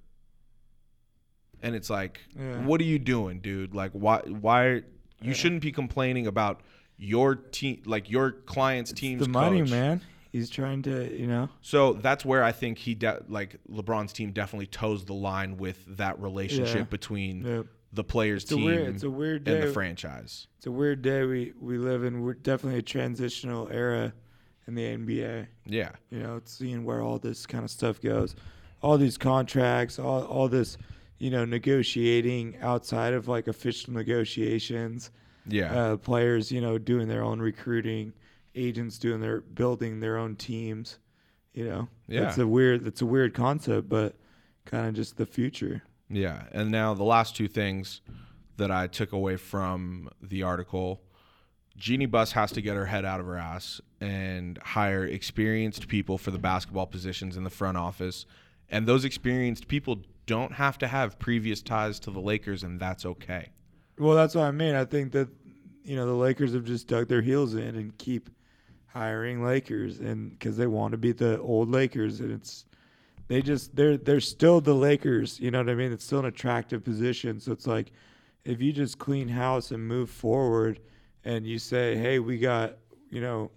[1.61, 2.63] And it's like, Yeah.
[2.65, 3.73] what are you doing, dude?
[3.73, 4.83] Like why why
[5.21, 6.61] you shouldn't be complaining about
[6.97, 9.69] your team like your client's team's the money, coach.
[9.71, 10.01] man.
[10.31, 11.49] He's trying to, you know.
[11.61, 15.83] So that's where I think he de- like LeBron's team definitely toes the line with
[15.97, 16.83] that relationship Yeah.
[16.83, 17.61] between Yeah.
[17.91, 20.47] the players It's a team weird- it's a weird and the franchise.
[20.57, 22.21] It's a weird day we we live in.
[22.21, 24.13] We're definitely a transitional era
[24.67, 25.47] in the NBA.
[25.65, 25.91] Yeah.
[26.11, 28.35] You know, it's seeing where all this kind of stuff goes,
[28.83, 30.77] all these contracts, all all this,
[31.19, 35.11] you know, negotiating outside of like official negotiations.
[35.47, 35.73] Yeah.
[35.73, 38.13] Uh, players, you know, doing their own recruiting,
[38.55, 40.99] agents doing their building their own teams.
[41.53, 42.21] You know, Yeah.
[42.21, 42.85] That's a weird.
[42.87, 44.15] It's a weird concept, but
[44.65, 45.83] kind of just the future.
[46.09, 48.01] Yeah, and now the last two things
[48.57, 51.01] that I took away from the article,
[51.77, 56.17] Jeanie Buss has to get her head out of her ass and hire experienced people
[56.17, 58.25] for the basketball positions in the front office.
[58.69, 59.99] And those experienced people
[60.29, 63.49] don't have to have previous ties to the Lakers, and that's okay.
[63.97, 64.75] Well, that's what I mean.
[64.75, 65.27] I think that
[65.83, 68.29] you know the Lakers have just dug their heels in and keep
[68.85, 72.65] hiring Lakers, and because they want to be the old Lakers, and it's
[73.27, 75.39] they just they're they're still the Lakers.
[75.39, 75.91] You know what I mean?
[75.91, 77.39] It's still an attractive position.
[77.39, 77.91] So it's like
[78.45, 80.79] if you just clean house and move forward,
[81.25, 82.77] and you say, hey, we got
[83.09, 83.49] you know.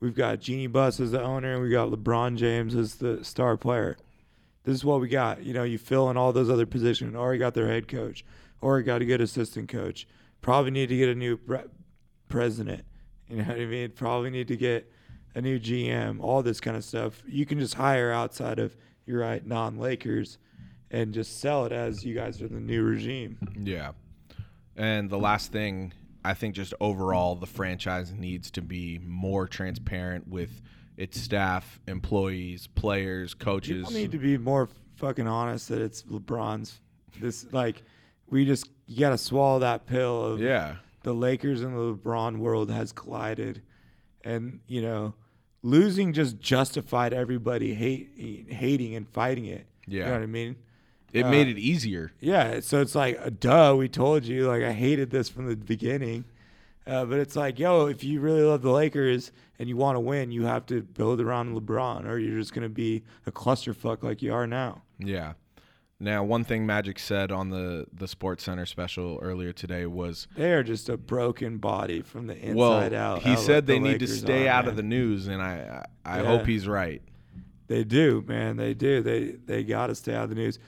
[0.00, 3.56] We've got Jeanie Buss as the owner, and we got LeBron James as the star
[3.56, 3.96] player
[4.64, 5.42] this is what we got.
[5.42, 7.14] You know, you fill in all those other positions.
[7.14, 8.24] Already got their head coach.
[8.62, 10.06] Already got a good assistant coach.
[10.40, 11.64] Probably need to get a new pre-
[12.28, 12.84] president.
[13.28, 13.90] You know what I mean?
[13.90, 14.90] Probably need to get
[15.34, 16.20] a new GM.
[16.20, 17.22] All this kind of stuff.
[17.26, 20.38] You can just hire outside of you're right uh, non Lakers,
[20.90, 23.38] and just sell it as you guys are the new regime.
[23.58, 23.92] Yeah.
[24.76, 25.92] And the last thing,
[26.24, 30.62] I think just overall, the franchise needs to be more transparent with
[30.96, 33.86] its staff, employees, players, coaches.
[33.86, 36.80] People need to be more fucking honest that it's LeBron's.
[37.20, 37.82] This like
[38.28, 40.76] we just you gotta swallow that pill of yeah.
[41.02, 43.62] the Lakers and the LeBron world has collided,
[44.24, 45.14] and you know,
[45.62, 49.66] losing just justified everybody hate hating and fighting it.
[49.86, 50.06] you Yeah.
[50.06, 50.56] know what I mean.
[51.12, 52.12] It Uh, made it easier.
[52.20, 54.46] Yeah, so it's like, uh, duh, we told you.
[54.48, 56.24] Like, I hated this from the beginning.
[56.86, 60.00] Uh, but it's like, yo, if you really love the Lakers and you want to
[60.00, 64.02] win, you have to build around LeBron, or you're just going to be a clusterfuck
[64.02, 64.82] like you are now.
[64.98, 65.34] Yeah.
[66.00, 70.52] Now, one thing Magic said on the the Sports Center special earlier today was, They
[70.52, 72.56] are just a broken body from the inside
[72.92, 73.22] well, out.
[73.22, 74.70] he said they the need to stay are, out man.
[74.70, 76.26] of the news, and I I, I Yeah.
[76.26, 77.00] hope he's right.
[77.68, 78.56] They do, man.
[78.56, 79.00] They do.
[79.00, 80.58] They they got to stay out of the news.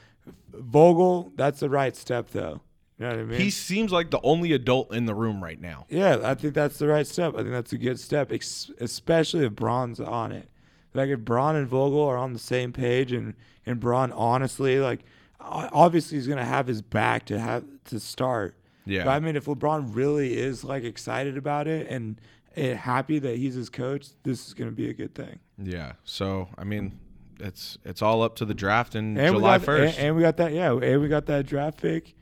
[0.53, 2.61] Vogel, that's the right step, though.
[2.99, 3.41] You know what I mean?
[3.41, 5.87] He seems like the only adult in the room right now.
[5.89, 7.35] Yeah, I think that's the right step.
[7.35, 10.49] I think that's a good step, ex- especially if Bron's on it.
[10.95, 13.35] Like if Bron and Vogel are on the same page, and
[13.67, 15.01] and Braun honestly, like
[15.41, 18.57] obviously he's gonna have his back to have to start.
[18.87, 19.05] Yeah.
[19.05, 22.21] But I mean, if LeBron really is like excited about it and,
[22.55, 25.41] and happy that he's his coach, this is gonna be a good thing.
[25.59, 25.93] Yeah.
[26.05, 26.99] So I mean,
[27.41, 29.99] it's it's all up to the draft in And July first.
[29.99, 30.53] And, and we got that.
[30.53, 32.15] Yeah, and we got that draft pick.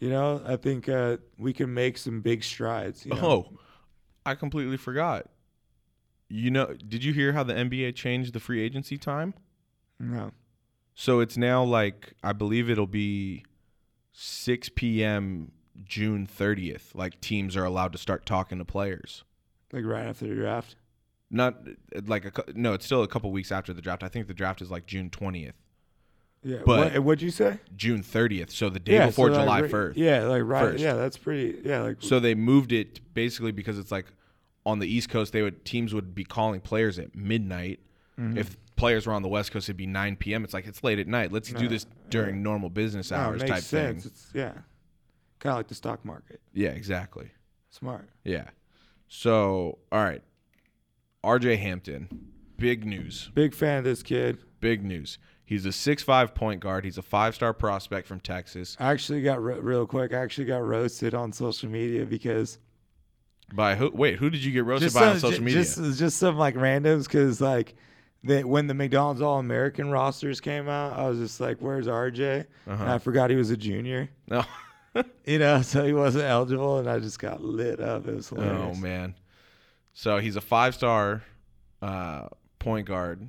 [0.00, 3.04] You know, I think uh, we can make some big strides.
[3.04, 3.20] You know?
[3.22, 3.58] Oh,
[4.24, 5.26] I completely forgot.
[6.28, 9.34] You know, did you hear how the NBA changed the free agency time?
[9.98, 10.32] no.
[10.94, 13.44] So it's now like I believe it'll be
[14.12, 15.52] 6 p.m.
[15.84, 16.92] June 30th.
[16.92, 19.22] Like teams are allowed to start talking to players.
[19.72, 20.74] Like right after the draft.
[21.30, 21.54] Not
[22.06, 24.02] like a no, it's still a couple weeks after the draft.
[24.02, 25.52] I think the draft is like June 20th,
[26.42, 26.58] Yeah.
[26.64, 27.58] But- what, what'd you say?
[27.76, 28.50] June 30th.
[28.50, 29.92] So the day before so, July right- 1st.
[29.96, 30.60] Yeah, like right.
[30.72, 30.82] First.
[30.82, 31.60] Yeah, that's pretty.
[31.64, 34.06] Yeah, like So they moved it basically because it's like
[34.64, 37.80] on the East Coast, they would teams would be calling players at midnight.
[38.18, 38.38] Mm-hmm.
[38.38, 40.44] If players were on the West Coast, it'd be 9 p.m.
[40.44, 41.32] It's like it's late at night.
[41.32, 44.02] Let's do this during normal business no, hours makes type sense.
[44.04, 44.12] thing.
[44.12, 44.52] It's yeah,
[45.40, 46.40] kind of like the stock market.
[46.52, 47.30] Yeah, exactly.
[47.70, 48.08] Smart.
[48.24, 48.50] Yeah.
[49.08, 50.22] So all right,
[51.24, 51.56] R.J.
[51.56, 52.08] Hampton,
[52.56, 53.30] big news.
[53.34, 54.38] Big fan of this kid.
[54.60, 55.18] Big news.
[55.48, 56.84] He's a six-five point guard.
[56.84, 58.76] He's a five-star prospect from Texas.
[58.78, 60.12] I actually got real quick.
[60.12, 62.58] I actually got roasted on social media because
[63.54, 63.90] By who?
[63.94, 65.62] Wait, who did you get roasted by on social media?
[65.62, 67.74] just just some like randoms because like.
[68.24, 72.46] They, when the McDonald's All American rosters came out, I was just like, "Where's RJ?"
[72.66, 72.82] Uh-huh.
[72.82, 74.10] And I forgot he was a junior.
[74.26, 74.44] no.
[75.24, 78.08] You know, so he wasn't eligible, and I just got lit up.
[78.08, 78.76] It was hilarious.
[78.76, 79.14] Oh man.
[79.94, 81.22] So he's a five star
[81.80, 82.26] uh,
[82.58, 83.28] point guard.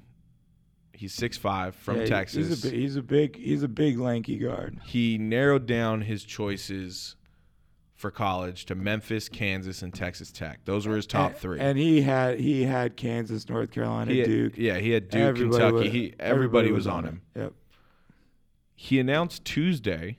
[1.00, 2.48] He's six five from Yeah, Texas.
[2.50, 4.80] He's a, he's a big, he's a big lanky guard.
[4.84, 7.16] he narrowed down his choices
[7.96, 10.60] for college to Memphis, Kansas, and Texas Tech.
[10.66, 11.60] Those were his top three.
[11.60, 14.54] And he had he had Kansas, North Carolina, had- Duke.
[14.58, 15.74] yeah, he had Duke, Everybody Kentucky.
[15.84, 17.22] was- he everybody, was, on him.
[17.36, 17.54] Yep.
[18.76, 20.18] He announced Tuesday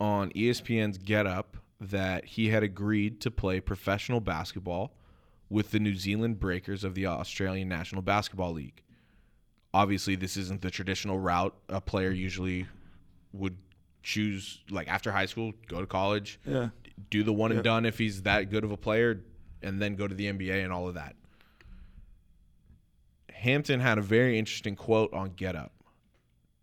[0.00, 4.96] on ESPN's Get Up that he had agreed to play professional basketball
[5.48, 8.82] with the New Zealand Breakers of the Australian National Basketball League.
[9.74, 12.66] Obviously, this isn't the traditional route a player usually
[13.32, 13.56] would
[14.02, 16.70] choose like after high school, go to college, Yeah.
[17.10, 17.64] do the one and Yep.
[17.64, 19.20] done if he's that good of a player,
[19.62, 21.16] and then go to the NBA and all of that.
[23.30, 25.72] Hampton had a very interesting quote on Get Up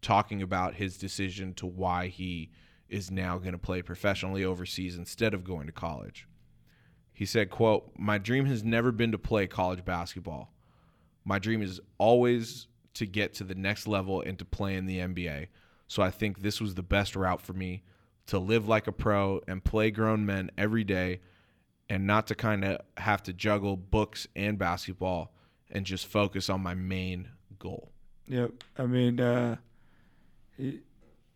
[0.02, 2.50] talking about his decision to why he
[2.90, 6.28] is now going to play professionally overseas instead of going to college.
[7.14, 10.52] He said, quote, "My dream has never been to play college basketball.
[11.24, 15.00] My dream is always to get to the next level and to play in the
[15.00, 15.48] NBA.
[15.88, 17.84] So I think this was the best route for me
[18.28, 21.20] to live like a pro and play grown men every day
[21.90, 25.34] and not to kind of have to juggle books and basketball
[25.70, 27.30] and just focus on my main
[27.60, 27.92] goal."
[28.28, 28.52] Yep.
[28.78, 29.58] I mean, uh,
[30.58, 30.82] he,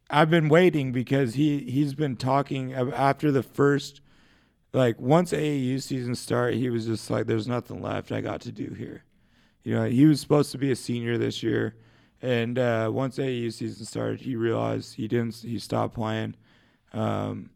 [0.10, 4.02] I've been waiting because he he's been talking after the first
[4.74, 8.52] like once AAU season started, he was just like, "There's nothing left I got to
[8.52, 9.04] do here."
[9.68, 11.76] You know, he was supposed to be a senior this year,
[12.22, 15.36] and uh, once AAU season started, he realized he didn't.
[15.36, 16.36] He stopped playing,
[16.94, 17.50] um,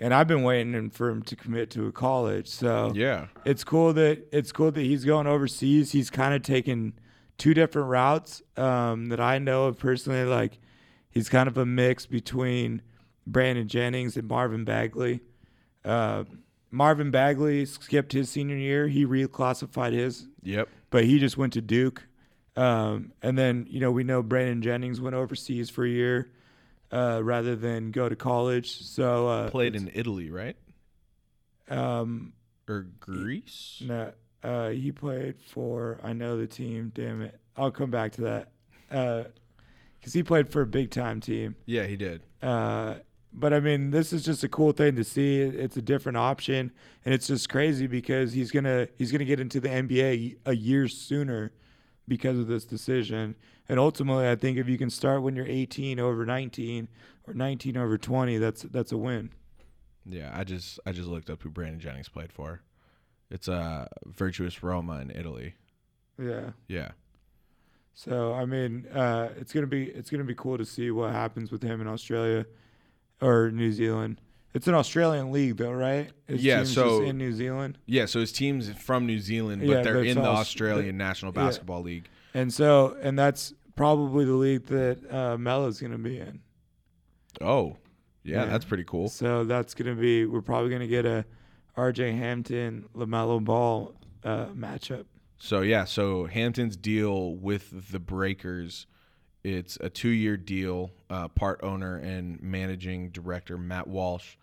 [0.00, 2.48] and I've been waiting for him to commit to a college.
[2.48, 3.26] So Yeah.
[3.44, 5.92] it's cool that it's cool that he's going overseas.
[5.92, 6.94] He's kind of taken
[7.38, 10.24] two different routes um, that I know of personally.
[10.24, 10.58] Like
[11.10, 12.82] he's kind of a mix between
[13.24, 15.20] Brandon Jennings and Marvin Bagley.
[15.84, 16.24] Uh,
[16.72, 18.88] Marvin Bagley skipped his senior year.
[18.88, 20.68] He reclassified his, Yep.
[20.92, 22.06] But he just went to Duke.
[22.54, 26.30] Um, and then you know we know Brandon Jennings went overseas for a year
[26.92, 28.80] uh, rather than go to college.
[28.82, 30.54] So uh, Played in Italy, right?
[31.68, 32.34] um,
[32.68, 33.82] Or Greece?
[33.84, 34.12] No,
[34.42, 35.98] uh, he played for.
[36.02, 36.92] I know the team.
[36.94, 39.32] Damn it, I'll come back to that.
[39.98, 41.56] Because he played for a big time team.
[41.64, 42.22] Yeah, he did.
[43.34, 45.40] But I mean, this is just a cool thing to see.
[45.40, 46.70] It's a different option,
[47.04, 50.86] and it's just crazy because he's gonna he's gonna get into the NBA a year
[50.88, 51.52] sooner
[52.06, 53.36] because of this decision.
[53.68, 56.88] And ultimately, I think if you can start when you're 18 over 19
[57.26, 59.30] or 19 over 20, that's that's a win.
[60.04, 62.60] Yeah, I just I just looked up who Brandon Jennings played for.
[63.30, 65.54] It's uh Virtus Roma in Italy.
[66.22, 66.50] Yeah.
[66.68, 66.90] Yeah.
[67.94, 71.50] So I mean, uh, it's gonna be it's gonna be cool to see what happens
[71.50, 72.44] with him in Australia
[73.22, 74.20] or New Zealand.
[74.54, 76.10] It's an Australian league though, right?
[76.26, 79.62] His Yeah, team's so- just in New Zealand, Yeah, so his team's from New Zealand,
[79.62, 81.44] but Yeah, they're in the Aus- Australian National yeah.
[81.46, 82.08] Basketball League.
[82.34, 86.40] and so and that's probably the league that uh, Melo's gonna be in.
[87.40, 87.76] Oh.
[88.24, 88.50] Yeah, Yeah.
[88.50, 89.08] that's pretty cool.
[89.08, 91.24] So that's gonna be we're probably gonna get a
[91.76, 92.12] R.J.
[92.12, 93.94] Hampton Lamelo Ball
[94.24, 95.06] uh, matchup.
[95.38, 98.86] So yeah, so Hampton's deal with the Breakers,
[99.44, 100.90] it's a two-year deal.
[101.10, 104.36] Uh, part owner and managing director Matt Walsh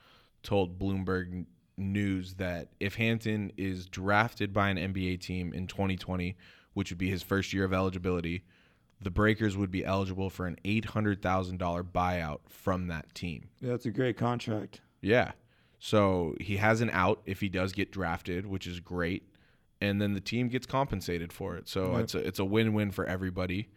[0.43, 1.45] told Bloomberg
[1.78, 6.36] News that if Hampton is drafted by an NBA team in 2020,
[6.74, 8.43] which would be his first year of eligibility,
[9.02, 13.47] the Breakers would be eligible for an $800,000 buyout from that team.
[13.62, 14.82] Yeah, that's a great contract.
[15.02, 15.32] Yeah.
[15.80, 19.24] So he has an out if he does get drafted, which is great,
[19.80, 21.70] and then the team gets compensated for it.
[21.70, 22.02] So Yep.
[22.02, 23.70] it's a it's a win-win for everybody.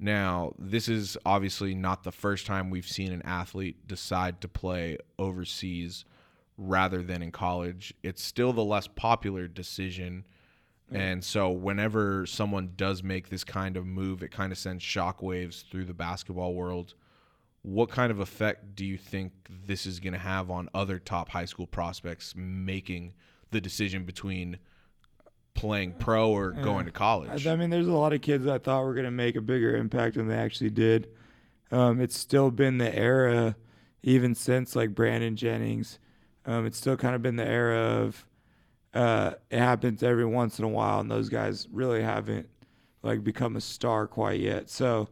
[0.00, 4.98] Now, this is obviously not the first time we've seen an athlete decide to play
[5.18, 6.04] overseas
[6.56, 7.92] rather than in college.
[8.02, 10.24] It's still the less popular decision.
[10.90, 15.68] And so whenever someone does make this kind of move, it kind of sends shockwaves
[15.68, 16.94] through the basketball world
[17.62, 19.32] what kind of effect do you think
[19.66, 23.12] this is going to have on other top high school prospects making
[23.50, 24.58] the decision between
[25.58, 27.46] playing pro or going to college?
[27.46, 29.76] I mean, there's a lot of kids I thought were going to make a bigger
[29.76, 31.08] impact than they actually did.
[31.72, 33.56] Um, it's still been the era,
[34.02, 35.98] even since like Brandon Jennings.
[36.46, 38.24] Um, it's still kind of been the era of
[38.94, 42.48] uh, it happens every once in a while, and those guys really haven't
[43.02, 44.70] like become a star quite yet.
[44.70, 45.08] So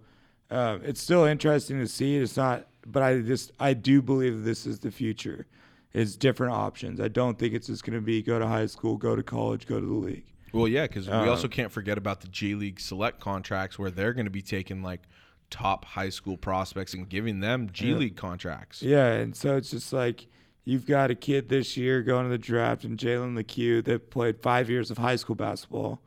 [0.51, 2.17] um, it's still interesting to see.
[2.17, 5.47] It's not, but I just I do believe this is the future.
[5.93, 7.01] Is different options.
[7.01, 9.67] I don't think it's just going to be go to high school, go to college,
[9.67, 10.27] go to the league.
[10.53, 13.91] Well, yeah, because we Um, also can't forget about the G League select contracts where
[13.91, 15.03] they're going to be taking like
[15.51, 17.97] top high school prospects and giving them G Yeah.
[17.97, 18.83] League contracts.
[18.83, 20.27] Yeah, and so it's just like
[20.65, 24.41] you've got a kid this year going to the draft, and Jalen Lecque that played
[24.41, 26.01] five years of high school basketball.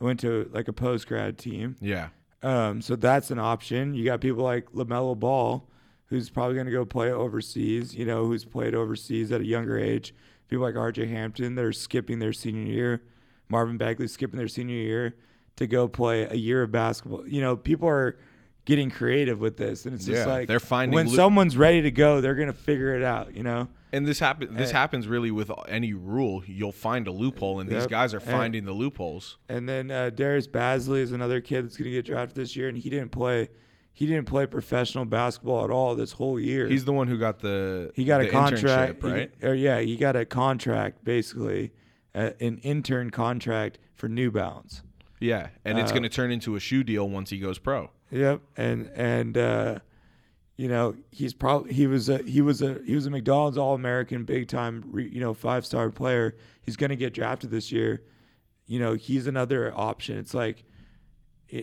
[0.00, 2.08] I went to like a post grad team, Yeah.
[2.42, 3.94] um, so that's an option.
[3.94, 5.66] You got people like Lamelo Ball,
[6.06, 7.94] who's probably going to go play overseas.
[7.94, 10.12] You know, who's played overseas at a younger age.
[10.48, 11.06] People like R.J.
[11.06, 13.02] Hampton that are skipping their senior year.
[13.52, 15.14] Marvin Bagley skipping their senior year
[15.56, 17.28] to go play a year of basketball.
[17.28, 18.18] You know, people are
[18.64, 21.82] getting creative with this, and it's just Yeah, like they're finding when loo- someone's ready
[21.82, 23.36] to go, they're gonna figure it out.
[23.36, 26.42] You know, And this happen this Uh, happens really with any rule.
[26.46, 29.36] You'll find a loophole, and these guys are And- finding the loopholes.
[29.48, 32.78] and then uh, Darius Bazley is another kid that's gonna get drafted this year, and
[32.78, 33.48] he didn't play.
[33.94, 36.66] He didn't play professional basketball at all this whole year.
[36.66, 39.30] He's the one who got the he got the a contract, right?
[39.38, 41.72] He, or yeah, he got a contract basically,
[42.14, 44.82] an intern contract for New Balance.
[45.20, 47.90] Yeah, and it's Uh, going to turn into a shoe deal once he goes pro.
[48.10, 49.78] Yep, and and uh,
[50.56, 53.74] you know he's probably he was a he was a he was a McDonald's All
[53.74, 56.36] American, big time re, you know five star player.
[56.62, 58.02] He's gonna get drafted this year.
[58.66, 60.18] You know he's another option.
[60.18, 60.64] It's like,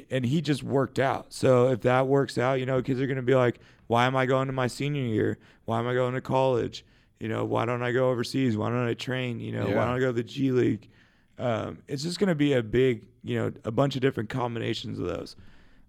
[0.10, 1.34] and he just worked out.
[1.34, 4.26] So if that works out, you know kids are gonna be like, why am I
[4.26, 5.38] going to my senior year?
[5.66, 6.86] Why am I going to college?
[7.20, 8.56] You know why don't I go overseas?
[8.58, 9.40] Why don't I train?
[9.40, 9.76] You know Yeah.
[9.76, 10.90] why don't I go to the G League?
[11.38, 15.06] Um, it's just gonna be a big you know a bunch of different combinations of
[15.06, 15.36] those.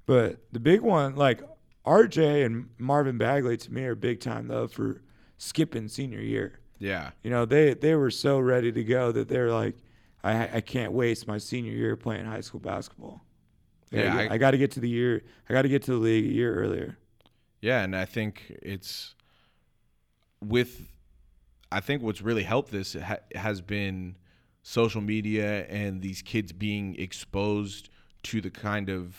[0.07, 1.41] But the big one, like
[1.87, 5.03] RJ and Marvin Bagley, to me are big time though for
[5.39, 6.59] skipping senior year.
[6.78, 7.11] Yeah.
[7.22, 9.76] You know, they they were so ready to go that they're like,
[10.24, 13.22] I I can't waste my senior year playing high school basketball.
[13.93, 15.22] Yeah, I- I, got to get to the year.
[15.49, 16.97] I got to get to the league a year earlier.
[17.61, 19.16] Yeah, and I think it's
[20.41, 20.83] with
[21.73, 24.16] I think what's really helped this ha- has been
[24.62, 27.89] social media and these kids being exposed
[28.25, 29.16] to the kind of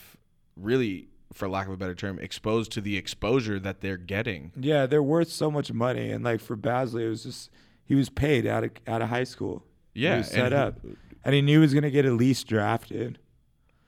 [0.56, 4.52] really for lack of a better term exposed to the exposure that they're getting.
[4.60, 7.49] Yeah, they're worth so much money, and like for Bazley, it was just
[7.86, 9.64] he was paid out of out of high school.
[9.93, 10.80] Yeah, he was set and he- up,
[11.24, 13.18] and he knew he was gonna get at least drafted.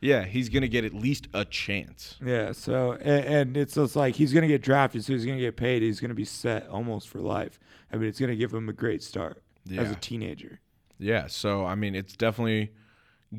[0.03, 2.17] Yeah, he's going to get at least a chance.
[2.23, 5.55] Yeah, so and, and it's just like he's gonna get drafted, so he's gonna get
[5.55, 5.81] paid.
[5.81, 7.57] He's gonna be set almost for life.
[7.91, 9.41] I mean, it's gonna give him a great start
[9.77, 10.59] as a teenager.
[10.99, 12.73] Yeah, so I mean, it's definitely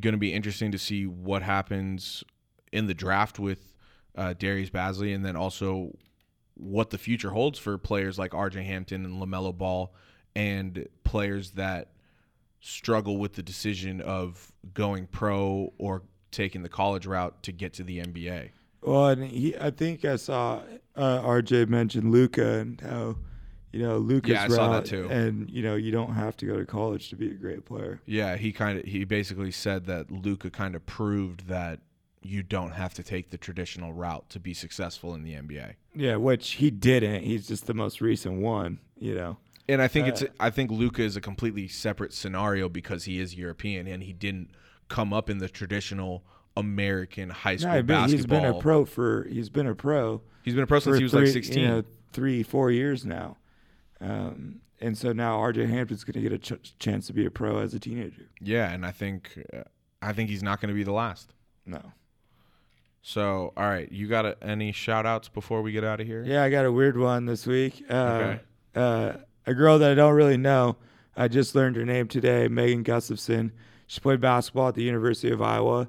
[0.00, 2.24] going to be interesting to see what happens
[2.72, 3.74] in the draft with
[4.16, 5.96] uh, Darius Bazley, and then also
[6.54, 8.62] what the future holds for players like R.J.
[8.64, 9.94] Hampton and Lamelo Ball,
[10.34, 11.92] and players that
[12.60, 16.02] struggle with the decision of going pro or
[16.35, 18.51] taking the college route to get to the NBA.
[18.82, 20.61] Well, and he, I think I saw
[20.95, 23.16] uh, RJ mention Luka and how,
[23.72, 25.09] you know, Luka's Yeah, I saw that too.
[25.11, 28.01] And you know, you don't have to go to college to be a great player.
[28.05, 31.80] Yeah, he kind of he basically said that Luka kind of proved that
[32.22, 35.74] you don't have to take the traditional route to be successful in the NBA.
[35.95, 37.22] Yeah, which he didn't.
[37.24, 38.80] He's just the most recent one.
[38.99, 39.37] You know.
[39.66, 43.18] And I think it's Uh, I think Luka is a completely separate scenario because he
[43.18, 44.51] is European and he didn't
[44.89, 46.24] come up in the traditional
[46.57, 48.16] American high school No, but basketball.
[48.16, 49.26] he's been a pro for.
[49.28, 51.59] He's been a pro He's been a pro since he was three, like 16.
[51.62, 51.82] You know,
[52.12, 53.39] three, four years now.
[54.01, 57.30] Um, and so now RJ Hampton's going to get a ch- chance to be a
[57.30, 58.28] pro as a teenager.
[58.41, 59.62] yeah, and I think uh,
[60.03, 61.32] I think he's not going to be the last.
[61.64, 61.80] No.
[63.03, 66.24] So, all right, you got a, any shout outs before we get out of here?
[66.26, 67.85] Yeah, I got a weird one this week.
[67.89, 68.41] Uh, Okay.
[68.76, 69.12] uh,
[69.47, 70.76] a girl that I don't really know.
[71.16, 73.53] I just learned her name today, Megan Gustafson.
[73.87, 75.89] She played basketball at the University of Iowa.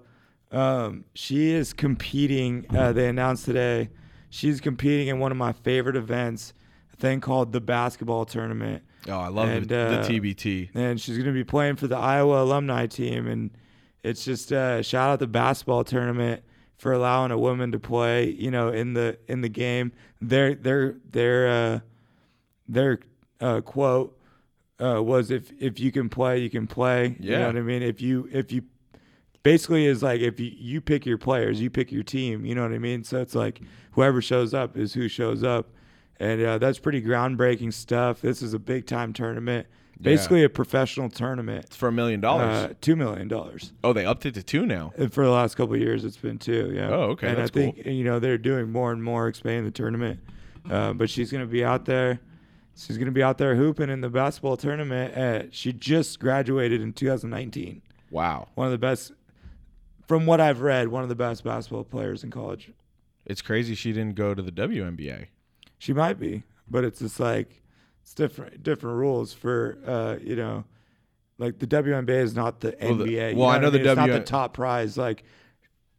[0.52, 2.66] Um, she is competing.
[2.76, 3.90] Uh, they announced today
[4.30, 6.54] she's competing in one of my favorite events,
[6.94, 8.84] a thing called the basketball tournament.
[9.08, 10.70] Oh, I love And, the, uh, the TBT.
[10.74, 13.28] and she's going to be playing for the Iowa alumni team.
[13.28, 13.52] And
[14.04, 16.44] it's just uh, shout out the basketball tournament
[16.78, 18.30] for allowing a woman to play.
[18.30, 19.92] You know, in the in the game,
[20.22, 21.80] their their their uh,
[22.68, 23.00] their
[23.42, 24.15] uh, quote
[24.82, 27.16] uh, was if if you can play, you can play.
[27.20, 27.40] You Yeah.
[27.40, 27.82] know what I mean?
[27.82, 28.64] If you if you
[29.44, 32.46] basically is like if you, you pick your players, you pick your team.
[32.46, 33.04] You know what I mean?
[33.04, 33.62] So it's like
[33.92, 35.70] whoever shows up is who shows up,
[36.20, 38.22] and uh, that's pretty groundbreaking stuff.
[38.22, 39.68] This is a big time tournament,
[40.02, 41.66] basically a professional tournament.
[41.68, 42.72] It's for a million dollars.
[42.72, 43.72] Uh, two million dollars.
[43.84, 44.92] Oh, they upped it to two now.
[44.98, 46.72] And for the last couple of years, it's been two.
[46.76, 46.90] Yeah.
[46.90, 49.72] Oh, okay, And that's I think you know they're doing more and more expanding the
[49.72, 50.20] tournament.
[50.70, 52.20] Uh, but she's gonna be out there.
[52.76, 55.18] She's gonna be out there hooping in the basketball tournament.
[55.18, 57.82] Uh, she just graduated in 2019.
[58.12, 58.50] Wow.
[58.56, 59.12] One of the best,
[60.08, 62.72] from what I've read, one of the best basketball players in college.
[63.26, 65.28] It's crazy she didn't go to the WNBA.
[65.80, 67.62] She might be, but it's just like
[68.02, 70.66] it's different different rules for uh, you know,
[71.38, 73.32] like the WNBA is not the Well, the- NBA.
[73.34, 73.88] you well, I know the mean?
[73.88, 74.98] It's not the top prize.
[74.98, 75.24] Like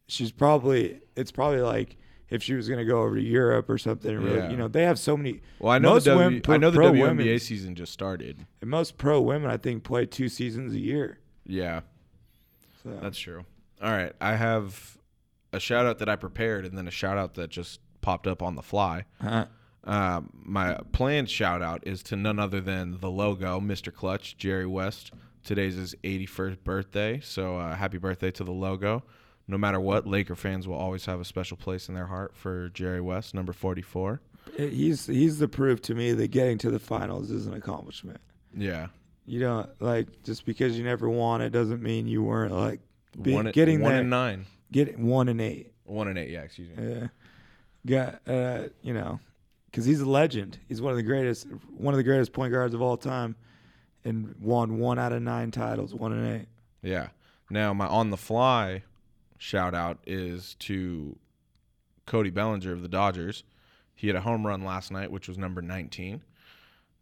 [0.08, 1.96] she's probably it's probably like
[2.30, 4.20] if she was gonna go over to Europe or something.
[4.22, 4.50] Yeah.
[4.50, 5.40] You know, they have so many.
[5.58, 7.92] Well, I know most the w, women, pro, I know the WNBA women, season just
[7.92, 8.46] started.
[8.60, 11.18] and most pro women I think play two seasons a year.
[11.44, 11.80] Yeah,
[12.82, 12.98] So.
[13.00, 13.44] that's true.
[13.82, 14.96] All right, I have
[15.52, 18.42] a shout out that I prepared and then a shout out that just popped up
[18.42, 19.04] on the fly.
[19.20, 19.46] Uh,
[19.84, 23.94] Um, my planned shout out is to none other than the logo, Mr.
[23.94, 25.12] Clutch, Jerry West.
[25.44, 29.04] Today's his 81st birthday, so uh, happy birthday to the logo.
[29.49, 32.68] No matter what, Laker fans will always have a special place in their heart for
[32.70, 34.20] Jerry West, number 44.
[34.57, 38.20] he's he's the proof to me that getting to the finals is an accomplishment.
[38.57, 38.88] Yeah.
[39.24, 42.80] You know, like just because you never won it doesn't mean you weren't like
[43.20, 44.01] be, one, getting one there.
[44.01, 44.47] and nine.
[44.72, 45.72] Getting one and eight.
[45.84, 46.88] One and eight, yeah, excuse me.
[46.88, 47.07] Yeah,
[47.86, 49.20] got uh, you know,
[49.70, 50.59] because he's a legend.
[50.68, 53.36] He's one of the greatest, one of the greatest point guards of all time,
[54.05, 56.49] and won one out of nine titles, one and eight.
[56.82, 57.09] Yeah.
[57.49, 58.82] Now my on the fly
[59.39, 61.16] shout out is to
[62.07, 63.45] Cody Bellinger of the Dodgers.
[63.95, 66.22] He had a home run last night, which was number 19.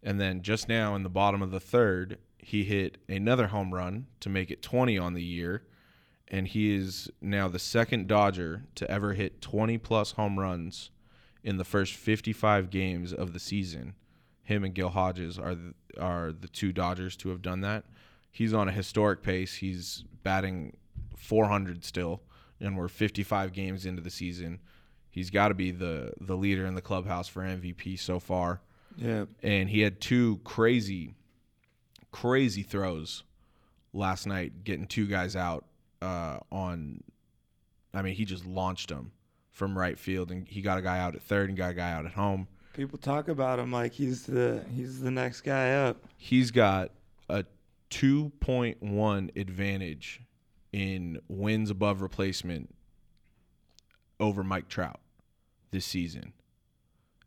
[0.03, 4.07] And then just now in the bottom of the third, he hit another home run
[4.19, 5.63] to make it 20 on the year.
[6.27, 10.89] And he is now the second Dodger to ever hit 20 plus home runs
[11.43, 13.93] in the first 55 games of the season.
[14.43, 17.85] Him and Gil Hodges are the, are the two Dodgers to have done that.
[18.31, 19.55] He's on a historic pace.
[19.55, 20.75] He's batting
[21.15, 22.21] 400 still,
[22.59, 24.59] and we're 55 games into the season.
[25.09, 28.61] He's got to be the the leader in the clubhouse for MVP so far
[28.97, 31.13] Yeah, and he had two crazy
[32.11, 33.23] crazy throws
[33.93, 35.65] last night, getting two guys out
[36.01, 37.01] uh, on.
[37.93, 39.11] I mean, he just launched them
[39.51, 41.91] from right field, and he got a guy out at third and got a guy
[41.91, 42.47] out at home.
[42.73, 45.97] People talk about him like he's the he's the next guy up.
[46.17, 46.91] He's got
[47.29, 47.45] a
[47.89, 50.21] 2.1 advantage
[50.75, 52.75] in wins above replacement
[54.19, 54.99] over Mike Trout
[55.71, 56.33] this season.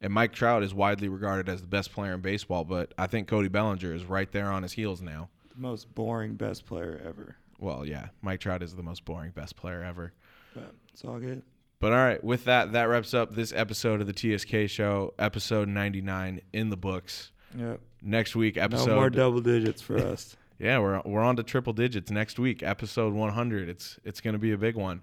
[0.03, 3.27] And Mike Trout is widely regarded as the best player in baseball, but I think
[3.27, 5.31] Cody Bellinger is right there on his heels now.
[5.55, 7.37] The most boring best player ever.
[7.59, 10.13] Well, yeah, Mike Trout is the most boring best player ever.
[10.55, 11.43] But it's all good.
[11.81, 15.69] But all right, with that, that wraps up this episode of the TSK show, episode
[15.69, 17.33] 99 in the books.
[17.57, 17.81] Yep.
[18.03, 20.37] Next week, episode No more double digits for us.
[20.59, 23.69] Yeah, we're we're on to triple digits next week, episode 100.
[23.69, 25.03] It's it's going to be a big one.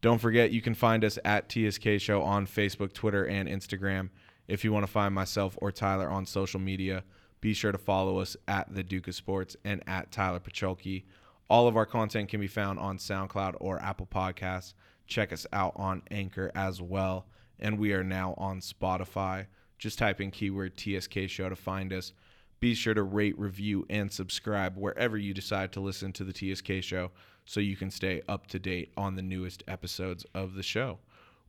[0.00, 4.08] Don't forget you can find us at TSK Show on Facebook, Twitter, and Instagram.
[4.46, 7.04] If you want to find myself or Tyler on social media,
[7.42, 11.04] be sure to follow us at the Duke of Sports and at Tyler Pacholke.
[11.50, 14.72] All of our content can be found on SoundCloud or Apple Podcasts.
[15.06, 17.26] Check us out on Anchor as well,
[17.58, 19.48] and we are now on Spotify.
[19.78, 22.14] Just type in keyword TSK Show to find us.
[22.60, 26.82] Be sure to rate, review, and subscribe wherever you decide to listen to the TSK
[26.82, 27.12] show
[27.44, 30.98] so you can stay up to date on the newest episodes of the show.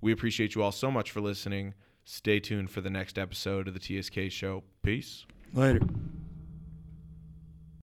[0.02, 1.74] We appreciate you all so much for listening.
[2.06, 4.64] Stay tuned for the next episode of the TSK show.
[4.82, 5.26] Peace.
[5.54, 5.82] Later.